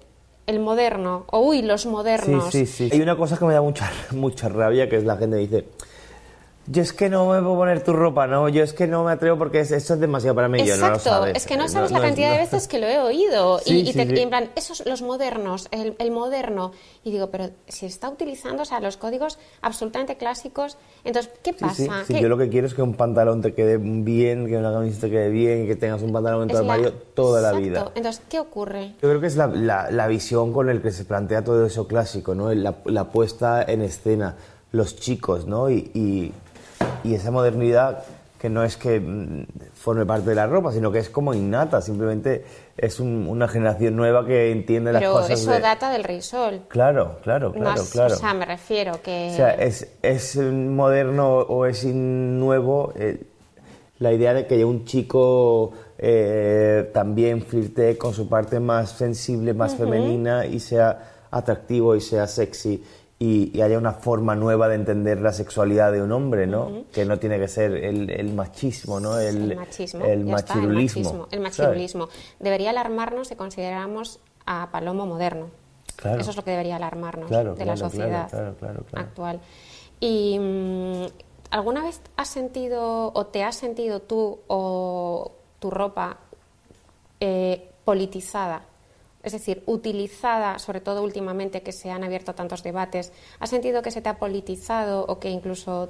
el 0.47 0.59
moderno, 0.59 1.25
o 1.31 1.39
uy, 1.39 1.61
los 1.61 1.81
Sí, 1.81 1.87
modernos. 1.89 2.51
sí, 2.51 2.65
sí. 2.65 2.89
Hay 2.91 3.01
una 3.01 3.17
cosa 3.17 3.37
que 3.37 3.45
me 3.45 3.53
da 3.53 3.61
mucha, 3.61 3.91
mucha 4.11 4.49
rabia, 4.49 4.89
que 4.89 4.97
es 4.97 5.03
la 5.03 5.17
gente 5.17 5.37
que 5.37 5.41
dice, 5.41 5.65
yo 6.69 6.81
es 6.81 6.91
que 6.93 7.09
no 7.09 7.25
me 7.31 7.39
puedo 7.41 7.55
poner 7.55 7.83
tu 7.83 7.93
ropa, 7.93 8.27
no, 8.27 8.49
yo 8.49 8.61
es 8.63 8.73
que 8.73 8.87
no 8.87 9.03
me 9.05 9.11
atrevo 9.13 9.37
porque 9.37 9.61
es- 9.61 9.71
eso 9.71 9.93
es 9.93 9.99
demasiado 9.99 10.35
para 10.35 10.47
mí, 10.49 10.59
yo 10.59 10.75
no 10.77 10.87
lo 10.89 10.95
Exacto, 10.95 11.09
sabes. 11.09 11.35
es 11.37 11.45
que 11.47 11.55
no 11.57 11.67
sabes 11.69 11.91
no 11.91 11.97
la 11.99 12.03
es- 12.05 12.09
cantidad 12.09 12.29
de 12.31 12.35
no- 12.37 12.41
veces 12.43 12.67
que 12.67 12.79
lo 12.79 12.87
he 12.87 12.99
oído 12.99 13.59
Sí, 13.59 13.73
y, 13.73 13.79
y 13.81 13.85
sí, 13.87 13.93
te- 13.93 14.07
sí. 14.07 14.13
y 14.15 14.19
en 14.19 14.29
plan, 14.29 14.49
esos 14.55 14.85
los 14.85 15.01
modernos, 15.01 15.67
el, 15.71 15.95
el 15.97 16.11
moderno. 16.11 16.71
Y 17.03 17.11
digo, 17.11 17.29
pero 17.31 17.49
si 17.69 17.85
está 17.85 18.09
utilizando, 18.09 18.63
o 18.63 18.65
sea, 18.65 18.79
los 18.81 18.97
códigos 18.97 19.39
absolutamente 19.61 20.17
clásicos, 20.17 20.77
entonces, 21.05 21.31
¿qué 21.41 21.53
pasa? 21.53 22.03
¿Qué- 22.05 22.19
yo 22.21 22.27
lo 22.27 22.37
que 22.37 22.49
quiero 22.49 22.67
es 22.67 22.73
que 22.73 22.81
un 22.81 22.95
pantalón 22.95 23.41
te 23.41 23.53
quede 23.53 23.77
bien, 23.77 24.45
que 24.47 24.57
una 24.57 24.73
camiseta 24.73 25.07
te 25.07 25.11
quede 25.11 25.29
bien, 25.29 25.67
que 25.67 25.75
tengas 25.77 26.01
un 26.01 26.11
pantalón 26.11 26.43
en 26.43 26.47
tu 26.49 26.53
la- 26.55 26.59
armario 26.59 26.91
toda 27.13 27.39
la 27.41 27.49
Exacto. 27.57 27.65
vida. 27.69 27.91
Entonces, 27.95 28.21
¿qué 28.29 28.39
ocurre? 28.39 28.89
Yo 29.01 29.07
creo 29.07 29.21
que 29.21 29.27
es 29.27 29.37
la, 29.37 29.47
la- 29.47 29.89
la 29.89 30.07
visión 30.07 30.51
con 30.51 30.69
el 30.69 30.81
que 30.81 30.91
se 30.91 31.05
plantea 31.05 31.43
todo 31.45 31.65
eso 31.65 31.87
clásico, 31.87 32.35
¿no? 32.35 32.53
La, 32.53 32.75
la 32.85 33.05
puesta 33.05 33.63
en 33.63 33.81
escena, 33.81 34.35
los 34.73 34.97
chicos, 34.97 35.47
¿no? 35.47 35.69
Y, 35.69 35.91
y- 35.93 36.33
y 37.03 37.13
esa 37.15 37.31
modernidad 37.31 38.03
que 38.39 38.49
no 38.49 38.63
es 38.63 38.77
que 38.77 38.99
mm, 38.99 39.45
forme 39.73 40.05
parte 40.05 40.29
de 40.29 40.35
la 40.35 40.45
ropa, 40.45 40.71
sino 40.71 40.91
que 40.91 40.99
es 40.99 41.09
como 41.09 41.33
innata, 41.33 41.81
simplemente 41.81 42.45
es 42.77 42.99
un- 42.99 43.25
una 43.27 43.47
generación 43.47 43.95
nueva 43.95 44.25
que 44.27 44.51
entiende 44.51 44.93
las 44.93 45.01
Pero 45.01 45.13
cosas 45.13 45.31
eso 45.39 45.51
de- 45.51 45.59
data 45.59 45.89
del 45.91 46.03
Rey 46.03 46.21
Sol. 46.21 46.61
Claro, 46.67 47.17
claro, 47.23 47.51
claro, 47.51 47.81
claro. 47.91 48.13
O 48.13 48.17
sea, 48.17 48.33
me 48.35 48.45
refiero 48.45 49.01
que... 49.01 49.29
O 49.31 49.35
sea, 49.35 49.55
es, 49.55 49.87
es 50.03 50.35
moderno 50.37 51.37
o 51.39 51.65
es 51.65 51.83
nuevo 51.85 52.93
eh, 52.95 53.23
la 53.97 54.13
idea 54.13 54.35
de 54.35 54.45
que 54.45 54.63
un 54.63 54.85
chico 54.85 55.71
eh, 55.97 56.91
también 56.93 57.41
flirtee 57.41 57.97
con 57.97 58.13
su 58.13 58.29
parte 58.29 58.59
más 58.59 58.91
sensible, 58.91 59.55
más 59.55 59.75
femenina 59.75 60.45
y 60.45 60.59
sea 60.59 61.25
atractivo 61.31 61.95
y 61.95 62.01
sea 62.01 62.27
sexy 62.27 62.83
y, 63.19 63.57
y 63.57 63.61
haya 63.61 63.77
una 63.77 63.93
forma 63.93 64.35
nueva 64.35 64.67
de 64.67 64.75
entender 64.75 65.21
la 65.21 65.33
sexualidad 65.33 65.91
de 65.91 66.01
un 66.03 66.11
hombre, 66.11 66.45
¿no? 66.45 66.83
Que 66.91 67.03
no 67.03 67.17
tiene 67.17 67.39
que 67.39 67.47
ser 67.47 67.73
el, 67.73 68.09
el 68.11 68.33
machismo, 68.33 68.99
¿no? 68.99 69.17
El, 69.19 69.51
el 69.51 69.57
machismo, 69.57 70.05
el 70.05 70.25
machirulismo. 70.25 71.27
el 71.31 71.39
machirulismo. 71.39 72.09
Debería 72.39 72.69
alarmarnos 72.69 73.29
si 73.29 73.35
consideramos 73.35 74.19
a 74.45 74.69
Palomo 74.71 75.07
moderno. 75.07 75.49
Claro. 75.95 76.21
Eso 76.21 76.29
es 76.29 76.35
lo 76.35 76.43
que 76.43 76.51
debería 76.51 76.75
alarmarnos 76.75 77.27
Claro, 77.27 77.55
de 77.55 77.65
la 77.65 77.75
sociedad 77.75 78.29
actual. 78.93 79.39
Y 79.99 80.37
mm, 80.37 81.05
¿alguna 81.49 81.81
vez 81.83 82.01
has 82.17 82.27
sentido 82.27 83.11
o 83.15 83.25
te 83.25 83.43
has 83.43 83.55
sentido 83.55 83.99
tú 83.99 84.39
o 84.45 85.31
tu 85.59 85.71
ropa 85.71 86.17
eh, 87.19 87.71
politizada? 87.83 88.61
Es 89.27 89.33
decir, 89.33 89.61
utilizada, 89.65 90.57
sobre 90.57 90.79
todo 90.79 91.03
últimamente 91.03 91.61
que 91.61 91.73
se 91.73 91.91
han 91.91 92.05
abierto 92.05 92.33
tantos 92.33 92.63
debates, 92.63 93.11
¿has 93.41 93.49
sentido 93.49 93.81
que 93.81 93.91
se 93.91 94.01
te 94.01 94.07
ha 94.07 94.17
politizado 94.19 95.03
o 95.05 95.19
que 95.19 95.29
incluso 95.29 95.89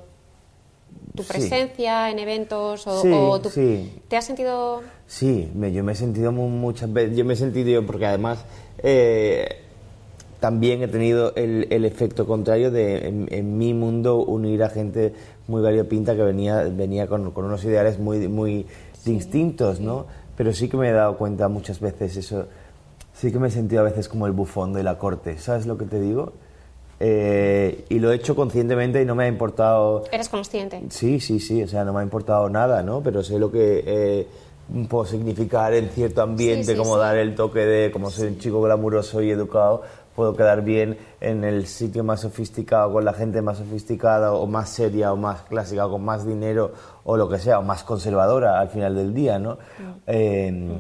tu 1.15 1.22
Sí. 1.22 1.29
presencia 1.29 2.10
en 2.10 2.17
eventos 2.17 2.88
o, 2.88 3.01
Sí, 3.03 3.12
o 3.13 3.39
tu- 3.39 3.51
sí. 3.51 4.01
te 4.08 4.17
has 4.17 4.25
sentido 4.25 4.82
Sí, 5.06 5.51
me- 5.53 5.72
yo 5.72 5.84
me 5.84 5.91
he 5.91 5.96
sentido 5.96 6.32
mu- 6.32 6.50
muchas 6.50 6.91
veces, 6.91 7.15
yo 7.15 7.25
me 7.25 7.34
he 7.34 7.38
sentido 7.38 7.70
yo, 7.70 7.86
porque 7.86 8.08
además 8.08 8.44
eh, 8.82 9.48
también 10.39 10.82
he 10.82 10.88
tenido 10.88 11.34
el, 11.36 11.67
el 11.70 11.86
efecto 11.86 12.25
contrario 12.25 12.72
de 12.72 13.08
en, 13.08 13.27
en 13.32 13.58
mi 13.60 13.75
mundo 13.75 14.17
unir 14.17 14.63
a 14.63 14.70
gente 14.70 15.13
muy 15.48 15.62
variopinta 15.62 16.15
que 16.15 16.24
venía, 16.24 16.63
venía 16.63 17.06
con, 17.06 17.29
con 17.32 17.46
unos 17.46 17.63
ideales 17.65 18.00
muy, 18.00 18.27
muy 18.27 18.65
distintos, 19.06 19.79
¿no? 19.79 20.08
Pero 20.36 20.53
sí 20.53 20.67
que 20.70 20.77
me 20.77 20.89
he 20.89 20.91
dado 20.91 21.17
cuenta 21.17 21.48
muchas 21.48 21.79
veces 21.79 22.17
eso, 22.17 22.46
sí 23.17 23.31
que 23.31 23.39
me 23.39 23.47
he 23.47 23.51
sentido 23.51 23.81
a 23.81 23.86
veces 23.86 24.07
como 24.07 24.27
el 24.27 24.31
bufón 24.33 24.74
de 24.74 24.83
la 24.83 24.97
corte, 24.97 25.38
¿sabes 25.39 25.65
lo 25.65 25.77
que 25.77 25.86
te 25.86 26.00
digo? 26.00 26.33
Eh, 27.00 27.86
y 27.89 28.00
lo 28.00 28.12
he 28.12 28.15
hecho 28.15 28.36
conscientemente 28.36 29.01
y 29.01 29.05
no 29.05 29.13
me 29.15 29.25
ha 29.25 29.27
importado 29.27 30.03
eres 30.12 30.29
consciente. 30.29 30.81
Sí, 30.89 31.19
sí, 31.19 31.39
sí, 31.39 31.62
o 31.62 31.67
sea, 31.67 31.83
no 31.83 31.93
me 31.93 32.00
ha 32.00 32.03
importado 32.03 32.50
nada, 32.50 32.81
¿no? 32.81 33.01
Pero 33.01 33.24
sé 33.24 33.38
lo 33.38 33.51
que 33.51 33.83
eh, 33.86 34.27
puedo 34.89 35.05
significar 35.05 35.74
en 35.74 35.89
cierto 35.89 36.21
ambiente, 36.21 36.65
Sí, 36.65 36.71
sí, 36.71 36.77
como 36.77 36.95
sí. 36.95 37.00
dar 37.00 37.17
el 37.17 37.36
toque 37.36 37.59
de, 37.59 37.91
como 37.91 38.09
soy 38.09 38.29
un 38.29 38.39
chico 38.39 38.62
glamuroso 38.62 39.21
y 39.21 39.29
educado, 39.29 39.83
puedo 40.15 40.36
quedar 40.36 40.63
bien 40.63 40.97
en 41.21 41.43
el 41.43 41.67
sitio 41.67 42.03
más 42.03 42.21
sofisticado, 42.21 42.91
con 42.91 43.05
la 43.05 43.13
gente 43.13 43.43
más 43.43 43.59
sofisticada, 43.59 44.33
o 44.33 44.47
más 44.47 44.69
seria, 44.69 45.13
o 45.13 45.15
más 45.15 45.43
clásica, 45.43 45.86
o 45.86 45.91
con 45.91 46.03
más 46.03 46.25
dinero, 46.25 46.71
o 47.03 47.15
lo 47.15 47.29
que 47.29 47.38
sea, 47.38 47.59
o 47.59 47.63
más 47.63 47.83
conservadora 47.83 48.59
al 48.59 48.69
final 48.69 48.95
del 48.95 49.13
día, 49.13 49.38
¿no? 49.38 49.59
Eh, 50.07 50.79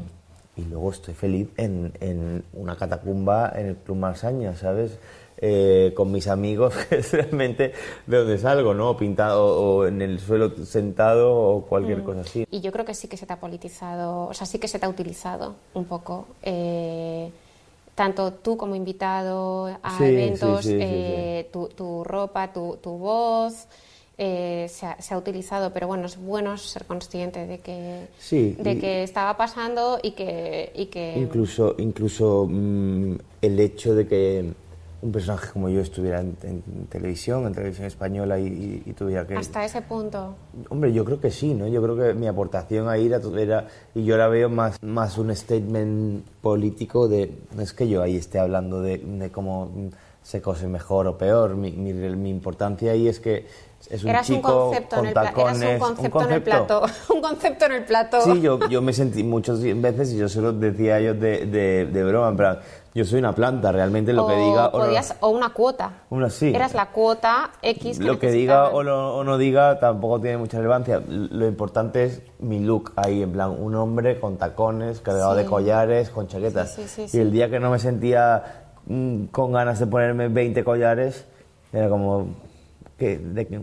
Y 0.57 0.63
luego 0.65 0.91
estoy 0.91 1.13
feliz 1.13 1.49
en, 1.57 1.93
en 1.99 2.43
una 2.53 2.75
catacumba 2.75 3.51
en 3.55 3.67
el 3.67 3.75
Club 3.75 3.97
Marsaña, 3.97 4.55
¿sabes? 4.55 4.97
Eh, 5.39 5.93
con 5.95 6.11
mis 6.11 6.27
amigos, 6.27 6.73
que 6.89 6.95
es 6.97 7.13
realmente 7.13 7.71
de 8.07 8.17
donde 8.17 8.39
salgo, 8.39 8.73
¿no? 8.73 8.97
Pintado 8.97 9.45
o 9.45 9.85
en 9.85 10.01
el 10.01 10.19
suelo 10.19 10.49
sentado 10.65 11.31
o 11.31 11.61
cualquier 11.67 12.01
cosa 12.03 12.21
así. 12.21 12.45
Y 12.49 12.61
yo 12.61 12.71
creo 12.71 12.85
que 12.85 12.95
sí 12.95 13.07
que 13.07 13.17
se 13.17 13.27
te 13.27 13.33
ha 13.33 13.39
politizado, 13.39 14.25
o 14.27 14.33
sea, 14.33 14.47
sí 14.47 14.57
que 14.57 14.67
se 14.67 14.79
te 14.79 14.87
ha 14.87 14.89
utilizado 14.89 15.55
un 15.75 15.85
poco. 15.85 16.25
eh, 16.41 17.31
tanto 17.93 18.31
tú 18.33 18.57
como 18.57 18.75
invitado 18.75 19.67
a 19.81 19.97
Sí, 19.97 20.03
eventos, 20.05 20.65
sí, 20.65 20.71
sí, 20.71 20.77
sí, 20.77 20.83
eh, 20.83 21.49
Tu, 21.51 21.67
tu 21.69 22.03
ropa, 22.03 22.51
tu, 22.53 22.77
tu 22.81 22.91
voz. 22.91 23.67
Eh, 24.17 24.67
se, 24.69 24.85
ha, 24.85 24.99
se, 25.01 25.13
ha, 25.13 25.17
utilizado, 25.17 25.71
pero 25.71 25.87
bueno, 25.87 26.07
es 26.07 26.17
bueno 26.17 26.57
ser 26.57 26.85
consciente 26.85 27.45
de 27.45 27.59
que, 27.59 28.07
sí, 28.17 28.55
de 28.59 28.79
que 28.79 29.03
estaba 29.03 29.37
pasando 29.37 29.99
y 30.01 30.11
que... 30.11 30.71
Y 30.75 30.87
que... 30.87 31.19
Incluso, 31.19 31.75
incluso 31.77 32.47
mmm, 32.49 33.15
el 33.41 33.59
hecho 33.59 33.93
de 33.93 34.07
que 34.07 34.53
un 35.01 35.11
personaje 35.11 35.51
como 35.51 35.69
yo 35.69 35.81
estuviera 35.81 36.21
en, 36.21 36.35
en 36.41 36.87
televisión, 36.87 37.45
en 37.45 37.53
televisión 37.53 37.85
española 37.85 38.39
y, 38.39 38.93
tuviera 38.97 39.27
que... 39.27 39.35
Hasta 39.35 39.63
ese 39.63 39.81
punto. 39.83 40.35
Hombre, 40.69 40.91
yo 40.91 41.05
creo 41.05 41.19
que 41.21 41.29
sí, 41.29 41.53
¿no? 41.53 41.67
Yo 41.67 41.81
creo 41.83 41.95
que 41.95 42.13
mi 42.15 42.27
aportación 42.27 42.89
ahí 42.89 43.05
era, 43.05 43.21
era 43.37 43.67
y 43.93 44.03
yo 44.03 44.17
la 44.17 44.27
veo 44.27 44.49
más, 44.49 44.81
más 44.81 45.17
un 45.19 45.35
statement 45.35 46.25
político 46.41 47.07
de... 47.07 47.31
No 47.55 47.61
es 47.61 47.73
que 47.73 47.87
yo 47.87 48.01
ahí 48.01 48.15
esté 48.15 48.39
hablando 48.39 48.81
de, 48.81 48.97
de 48.97 49.29
cómo 49.29 49.71
se 50.27 50.41
cose 50.41 50.67
mejor 50.67 51.07
o 51.07 51.17
peor, 51.17 51.55
mi, 51.55 51.71
mi, 51.71 51.93
mi 51.93 52.29
importancia 52.29 52.91
ahí 52.91 53.07
es 53.07 53.21
que 53.21 53.47
es 53.89 54.03
un 54.03 54.09
eras 54.09 54.27
chico 54.27 54.39
un 54.39 54.71
concepto 54.71 54.95
con 54.97 55.05
en 55.05 55.07
el 55.07 55.13
tacones, 55.13 55.61
eras 55.61 55.73
un 55.73 55.79
concepto, 55.79 56.21
en 56.21 56.31
el 56.33 56.43
plato, 56.43 56.81
un 57.15 57.21
concepto 57.21 57.65
en 57.67 57.71
el 57.71 57.85
plato. 57.85 58.19
Sí, 58.19 58.41
yo, 58.41 58.59
yo 58.67 58.81
me 58.81 58.91
sentí 58.91 59.23
muchas 59.23 59.61
veces 59.61 60.11
y 60.11 60.17
yo 60.17 60.27
se 60.27 60.41
lo 60.41 60.51
decía 60.51 60.95
a 60.95 60.99
ellos 60.99 61.17
de, 61.17 61.45
de, 61.45 61.85
de 61.85 62.03
broma, 62.03 62.27
en 62.27 62.35
plan, 62.35 62.59
yo 62.93 63.05
soy 63.05 63.19
una 63.19 63.31
planta, 63.31 63.71
realmente 63.71 64.11
lo 64.11 64.25
o 64.25 64.27
que 64.27 64.35
diga... 64.35 64.67
O, 64.67 64.71
podías, 64.71 65.11
no, 65.11 65.27
o 65.27 65.29
una 65.29 65.53
cuota. 65.53 65.93
Una 66.09 66.29
sí. 66.29 66.53
Eras 66.53 66.73
la 66.73 66.87
cuota 66.87 67.51
X 67.61 67.97
que 67.97 68.03
Lo 68.03 68.19
que 68.19 68.29
diga 68.29 68.71
o, 68.71 68.83
lo, 68.83 69.15
o, 69.15 69.23
no 69.23 69.37
diga 69.37 69.79
tampoco 69.79 70.19
tiene 70.19 70.35
mucha 70.35 70.57
relevancia. 70.57 71.01
Lo 71.07 71.47
importante 71.47 72.03
es 72.03 72.21
mi 72.39 72.59
look 72.59 72.91
ahí, 72.97 73.23
en 73.23 73.31
plan, 73.31 73.51
un 73.57 73.75
hombre 73.75 74.19
con 74.19 74.35
tacones, 74.35 74.99
cargado 74.99 75.35
Sí. 75.35 75.37
de 75.37 75.45
collares, 75.45 76.09
con 76.09 76.27
chaquetas. 76.27 76.73
Sí, 76.75 76.83
sí, 76.85 77.07
sí, 77.07 77.17
y 77.17 77.21
el 77.21 77.31
día 77.31 77.49
que 77.49 77.61
no 77.61 77.71
me 77.71 77.79
sentía 77.79 78.66
con 79.31 79.51
ganas 79.51 79.79
de 79.79 79.87
ponerme 79.87 80.27
20 80.29 80.63
collares, 80.63 81.25
era 81.73 81.89
como... 81.89 82.27
¿Qué, 82.97 83.19
de, 83.19 83.59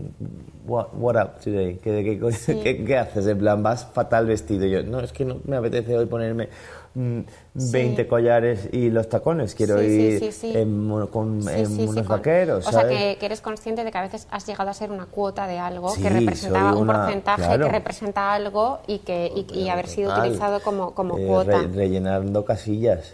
what, 0.65 0.87
what 0.97 1.15
up 1.21 1.41
today? 1.43 1.77
¿Qué, 1.83 1.91
de 1.91 2.03
qué, 2.05 2.31
Sí. 2.31 2.57
qué- 2.63 2.85
qué 2.85 2.97
haces? 2.97 3.27
En 3.27 3.37
plan, 3.37 3.61
vas 3.61 3.85
fatal 3.85 4.25
vestido. 4.27 4.65
Yo, 4.65 4.81
no, 4.83 5.01
es 5.01 5.11
que 5.11 5.25
no 5.25 5.41
me 5.43 5.57
apetece 5.57 5.97
hoy 5.97 6.05
ponerme 6.05 6.47
mm, 6.93 7.19
20 7.53 8.03
Sí. 8.03 8.07
collares 8.07 8.69
y 8.71 8.89
los 8.91 9.09
tacones. 9.09 9.53
Quiero 9.53 9.77
Sí, 9.79 9.85
ir 9.87 10.31
sí, 10.31 10.53
en 10.55 10.87
con 11.11 11.45
en 11.49 11.79
unos 11.89 12.07
vaqueros. 12.07 12.65
O 12.65 12.71
sea, 12.71 12.83
¿sabes? 12.83 12.97
que, 12.97 13.17
que 13.19 13.25
eres 13.25 13.41
consciente 13.41 13.83
de 13.83 13.91
que 13.91 13.97
a 13.97 14.03
veces 14.03 14.25
has 14.31 14.45
llegado 14.47 14.69
a 14.69 14.73
ser 14.73 14.89
una 14.89 15.05
cuota 15.07 15.47
de 15.47 15.59
algo 15.59 15.93
que 15.95 16.07
representaba 16.09 16.69
soy 16.71 16.77
un 16.81 16.89
una- 16.89 17.01
porcentaje 17.03 17.41
claro. 17.43 17.65
que 17.65 17.71
representa 17.73 18.33
algo 18.33 18.79
y 18.87 18.99
que 18.99 19.29
y, 19.35 19.53
y 19.53 19.67
haber 19.67 19.87
sido 19.87 20.17
utilizado 20.17 20.61
como, 20.61 20.91
como 20.93 21.17
Eh, 21.17 21.25
cuota. 21.27 21.57
re- 21.59 21.67
rellenando 21.67 22.45
casillas. 22.45 23.13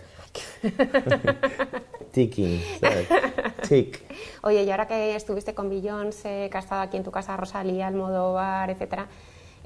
Ticking, 2.12 2.62
¿sabes? 2.80 3.08
Tick. 3.70 4.02
Oye, 4.44 4.64
y 4.64 4.72
ahora 4.72 4.88
que 4.88 5.16
estuviste 5.16 5.54
con 5.54 5.70
Beyoncé, 5.70 6.50
que 6.52 6.58
has 6.58 6.66
estado 6.66 6.82
aquí 6.82 6.98
en 6.98 7.04
tu 7.04 7.12
casa, 7.12 7.38
Rosalía, 7.38 7.88
Almodóvar, 7.88 8.70
etcétera, 8.70 9.08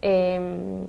eh, 0.02 0.86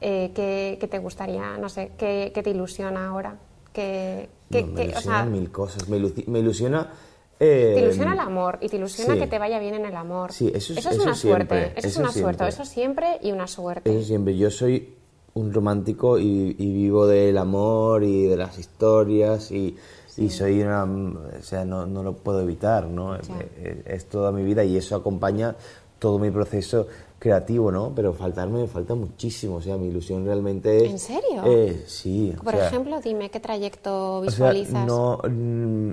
eh, 0.00 0.30
¿qué, 0.34 0.78
qué 0.80 0.86
te 0.88 0.98
gustaría? 0.98 1.56
No 1.58 1.68
sé, 1.68 1.92
¿qué, 1.98 2.32
qué 2.34 2.42
te 2.42 2.50
ilusiona 2.50 3.08
ahora? 3.08 3.36
¿Qué, 3.72 4.28
qué- 4.50 4.62
No, 4.62 4.68
me 4.72 4.80
o 4.80 4.84
ilusionan 4.84 5.02
sea, 5.02 5.24
mil 5.26 5.50
cosas. 5.52 5.88
Me, 5.88 5.98
iluci- 5.98 6.26
me 6.26 6.38
ilusiona... 6.40 6.90
eh, 7.38 7.72
te 7.76 7.82
ilusiona 7.82 8.14
el 8.14 8.18
amor 8.20 8.58
y 8.60 8.68
te 8.68 8.76
ilusiona 8.76 9.14
sí. 9.14 9.20
que 9.20 9.26
te 9.26 9.38
vaya 9.38 9.58
bien 9.58 9.74
en 9.74 9.84
el 9.86 9.94
amor. 9.96 10.32
Sí, 10.32 10.50
eso 10.54 10.72
es- 10.72 10.78
es 10.80 10.86
eso 10.86 11.02
una 11.02 11.14
siempre, 11.14 11.46
suerte, 11.58 11.78
eso, 11.78 11.88
es 11.88 11.96
una 11.98 12.12
suerte, 12.12 12.48
eso 12.48 12.64
siempre 12.64 13.18
y 13.22 13.32
una 13.32 13.46
suerte. 13.46 13.94
Eso 13.94 14.04
siempre. 14.06 14.36
Yo 14.36 14.50
soy 14.50 14.94
un 15.34 15.52
romántico 15.52 16.18
y, 16.18 16.56
y 16.58 16.72
vivo 16.72 17.06
del 17.06 17.38
amor 17.38 18.02
y 18.02 18.24
de 18.24 18.36
las 18.36 18.58
historias 18.58 19.52
y, 19.52 19.76
y 20.16 20.28
soy 20.30 20.62
una... 20.62 20.84
O 20.84 21.42
sea, 21.42 21.64
no, 21.64 21.86
no 21.86 22.02
lo 22.02 22.14
puedo 22.14 22.40
evitar, 22.40 22.86
¿no? 22.86 23.20
Ya. 23.20 23.38
Es, 23.62 23.86
es 23.86 24.06
toda 24.06 24.32
mi 24.32 24.42
vida 24.44 24.64
y 24.64 24.76
eso 24.76 24.96
acompaña 24.96 25.56
todo 25.98 26.18
mi 26.18 26.30
proceso 26.30 26.86
creativo, 27.18 27.70
¿no? 27.70 27.92
Pero 27.94 28.14
faltarme 28.14 28.60
me 28.60 28.66
falta 28.66 28.94
muchísimo. 28.94 29.56
O 29.56 29.60
sea, 29.62 29.76
mi 29.76 29.88
ilusión 29.88 30.24
realmente 30.24 30.84
es... 30.86 30.90
¿En 30.90 30.98
serio? 30.98 31.42
Eh, 31.44 31.84
sí. 31.86 32.34
o 32.38 32.42
Por 32.42 32.54
sea, 32.54 32.66
ejemplo, 32.68 33.00
dime 33.00 33.30
qué 33.30 33.40
trayecto 33.40 34.18
o 34.20 34.30
sea, 34.30 34.50
visualizas. 34.50 34.86
no, 34.86 35.20
mm, 35.28 35.90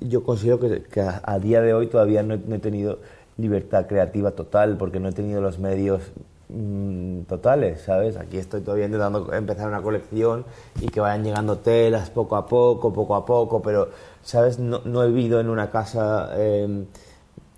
yo 0.00 0.22
considero 0.22 0.60
que, 0.60 0.82
que 0.84 1.00
a, 1.00 1.20
a 1.24 1.38
día 1.38 1.60
de 1.60 1.74
hoy 1.74 1.88
todavía 1.88 2.22
no 2.22 2.34
he, 2.34 2.38
no 2.38 2.54
he 2.54 2.58
tenido 2.60 3.00
libertad 3.36 3.86
creativa 3.86 4.30
total 4.32 4.76
porque 4.76 5.00
no 5.00 5.08
he 5.08 5.12
tenido 5.12 5.40
los 5.40 5.58
medios 5.58 6.02
mm, 6.48 7.22
totales, 7.22 7.82
¿sabes? 7.82 8.16
Aquí 8.16 8.38
estoy 8.38 8.60
todavía 8.62 8.86
intentando 8.86 9.32
empezar 9.32 9.68
una 9.68 9.82
colección 9.82 10.44
y 10.80 10.88
que 10.88 11.00
vayan 11.00 11.24
llegando 11.24 11.58
telas 11.58 12.10
poco 12.10 12.36
a 12.36 12.46
poco, 12.46 12.92
poco 12.92 13.14
a 13.14 13.24
poco, 13.26 13.60
pero, 13.62 13.88
¿sabes? 14.22 14.58
No, 14.58 14.80
no 14.84 15.02
he 15.02 15.08
vivido 15.08 15.40
en 15.40 15.48
una 15.48 15.70
casa 15.70 16.30
eh, 16.36 16.84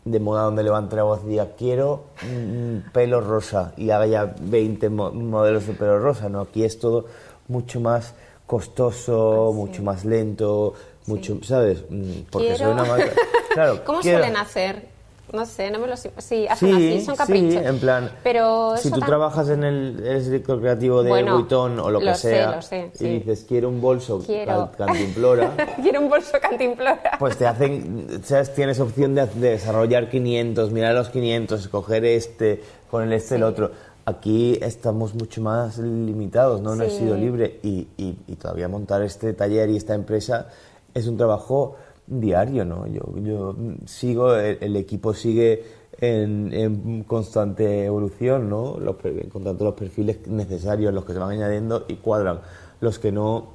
de 0.05 0.21
moda 0.21 0.43
donde 0.43 0.63
levante 0.63 0.97
la 0.97 1.03
voz 1.05 1.21
y 1.25 1.29
diga 1.29 1.49
quiero 1.59 2.05
mm, 2.23 2.91
pelo 2.93 3.21
rosa 3.21 3.73
y 3.77 3.91
haga 3.91 4.07
ya 4.07 4.35
20 4.41 4.89
mo- 4.91 5.11
modelos 5.13 5.67
de 5.67 5.75
pelo 5.75 5.99
rosa, 5.99 6.29
¿no? 6.29 6.41
Aquí 6.43 6.65
es 6.65 6.79
todo 6.79 7.07
mucho 7.49 7.81
más 7.81 8.15
costoso, 8.47 9.51
sí. 9.53 9.57
mucho 9.59 9.83
más 9.83 10.05
lento, 10.05 10.75
mucho, 11.07 11.39
¿sabes? 11.43 11.85
Mm, 11.89 12.23
Porque 12.31 12.49
Quiero- 12.49 12.65
soy 12.65 12.73
una 12.73 12.85
marca... 12.85 13.11
Claro, 13.53 13.85
¿Cómo 13.85 13.99
quiero- 14.01 14.19
suelen 14.19 14.37
hacer? 14.37 14.87
No 15.33 15.47
sé, 15.47 15.71
no 15.71 15.79
me 15.79 15.87
lo 15.87 15.97
sé. 15.97 16.13
Sí, 16.19 16.47
hacen 16.49 16.69
Sí, 16.71 16.75
así, 16.97 17.05
son 17.05 17.15
sí, 17.15 17.19
caprichos. 17.19 17.65
en 17.65 17.79
plan, 17.79 18.11
Pero 18.25 18.77
si 18.77 18.91
tú 18.91 19.01
trabajas 19.01 19.49
en 19.49 19.63
el, 19.65 20.01
eres 20.05 20.27
director 20.27 20.61
creativo 20.61 21.03
de 21.03 21.11
Bueno, 21.11 21.35
Vuitton 21.35 21.79
o 21.79 21.91
lo 21.91 22.01
que 22.01 22.15
sé, 22.15 22.31
sea 22.31 22.57
lo 22.57 22.63
sé, 22.63 22.91
y 22.95 22.99
sí. 22.99 23.09
dices 23.09 23.45
quiero 23.49 23.69
un 23.69 23.81
bolso 23.81 24.21
Quiero. 24.27 24.71
cantimplora, 24.77 25.53
Quiero 25.81 26.01
un 26.01 26.09
bolso 26.09 26.33
cantimplora. 26.41 27.01
pues 27.19 27.37
te 27.37 27.47
hacen, 27.47 28.21
¿sabes? 28.25 28.55
Tienes 28.55 28.81
opción 28.81 29.15
de, 29.15 29.27
de 29.27 29.51
desarrollar 29.51 30.09
500, 30.11 30.73
mirar 30.73 30.95
los 30.95 31.11
500, 31.11 31.61
escoger 31.61 32.05
este, 32.05 32.63
con 32.91 33.05
el 33.05 33.13
este, 33.13 33.37
el 33.37 33.43
Sí. 33.43 33.45
otro. 33.45 33.71
Aquí 34.07 34.59
estamos 34.63 35.15
mucho 35.15 35.41
más 35.43 35.79
limitados, 35.79 36.61
¿no? 36.61 36.75
No 36.75 36.83
he 36.83 36.91
Sí. 36.91 36.99
sido 36.99 37.17
libre 37.17 37.61
y, 37.63 37.87
y, 37.97 38.17
y 38.27 38.35
todavía 38.35 38.67
montar 38.67 39.03
este 39.03 39.33
taller 39.35 39.71
y 39.71 39.77
esta 39.77 39.95
empresa 39.95 40.49
es 40.95 41.07
un 41.07 41.17
trabajo 41.17 41.77
diario, 42.11 42.65
¿no? 42.65 42.87
Yo, 42.89 43.03
yo 43.23 43.55
sigo, 43.87 44.35
el, 44.35 44.59
el 44.61 44.77
equipo 44.77 45.15
sigue 45.15 45.63
en, 45.99 46.53
en 46.53 47.05
constante 47.05 47.85
evolución, 47.85 48.51
¿no? 48.51 48.77
Los, 48.79 48.97
per- 48.97 49.25
encontrando 49.25 49.65
los 49.65 49.75
perfiles 49.75 50.27
necesarios, 50.27 50.93
los 50.93 51.05
que 51.05 51.13
se 51.13 51.19
van 51.21 51.31
añadiendo 51.31 51.85
y 51.89 51.95
cuadran. 51.97 52.41
Los 52.81 52.99
que 52.99 53.13
no, 53.13 53.49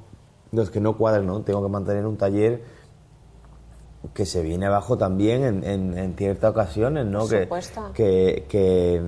los 0.51 0.69
que 0.71 0.79
no 0.79 0.97
cuadran, 0.97 1.27
¿no? 1.27 1.41
Tengo 1.41 1.61
que 1.61 1.69
mantener 1.69 2.05
un 2.05 2.15
taller 2.17 2.61
que 4.13 4.25
se 4.27 4.43
viene 4.43 4.67
abajo 4.67 4.97
también 4.97 5.43
en, 5.43 5.63
en, 5.63 5.97
en 5.97 6.13
ciertas 6.15 6.51
ocasiones, 6.51 7.07
¿no? 7.07 7.27
Que, 7.27 7.47
que, 7.93 8.45
que, 8.47 9.01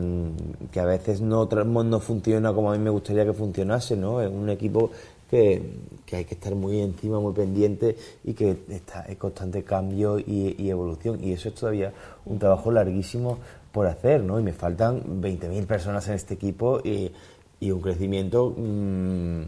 que 0.72 0.80
a 0.80 0.86
veces 0.86 1.22
no, 1.22 1.46
no 1.46 2.00
funciona 2.00 2.52
como 2.52 2.72
a 2.72 2.76
mí 2.76 2.84
me 2.84 2.90
gustaría 2.90 3.24
que 3.24 3.34
funcionase, 3.34 3.96
¿no? 3.96 4.16
Un 4.16 4.50
equipo 4.50 4.90
que, 5.30 5.62
que 6.06 6.16
hay 6.18 6.26
que 6.26 6.36
estar 6.36 6.56
muy 6.56 6.80
encima, 6.80 7.20
muy 7.20 7.34
pendiente 7.34 7.98
y 8.24 8.34
que 8.34 8.58
está 8.70 9.06
en 9.08 9.16
constante 9.16 9.64
cambio 9.64 10.20
y, 10.20 10.56
y 10.58 10.70
evolución. 10.70 11.24
Y 11.24 11.34
eso 11.34 11.50
es 11.50 11.56
todavía 11.56 11.94
un 12.26 12.40
trabajo 12.40 12.72
larguísimo 12.72 13.38
por 13.72 13.88
hacer, 13.88 14.24
¿no? 14.24 14.40
Y 14.40 14.44
me 14.44 14.54
faltan 14.54 15.22
20.000 15.22 15.66
personas 15.66 16.08
en 16.08 16.16
este 16.16 16.34
equipo 16.34 16.80
y, 16.84 17.12
y 17.60 17.72
un 17.72 17.82
crecimiento 17.82 18.54
mm, 18.56 19.44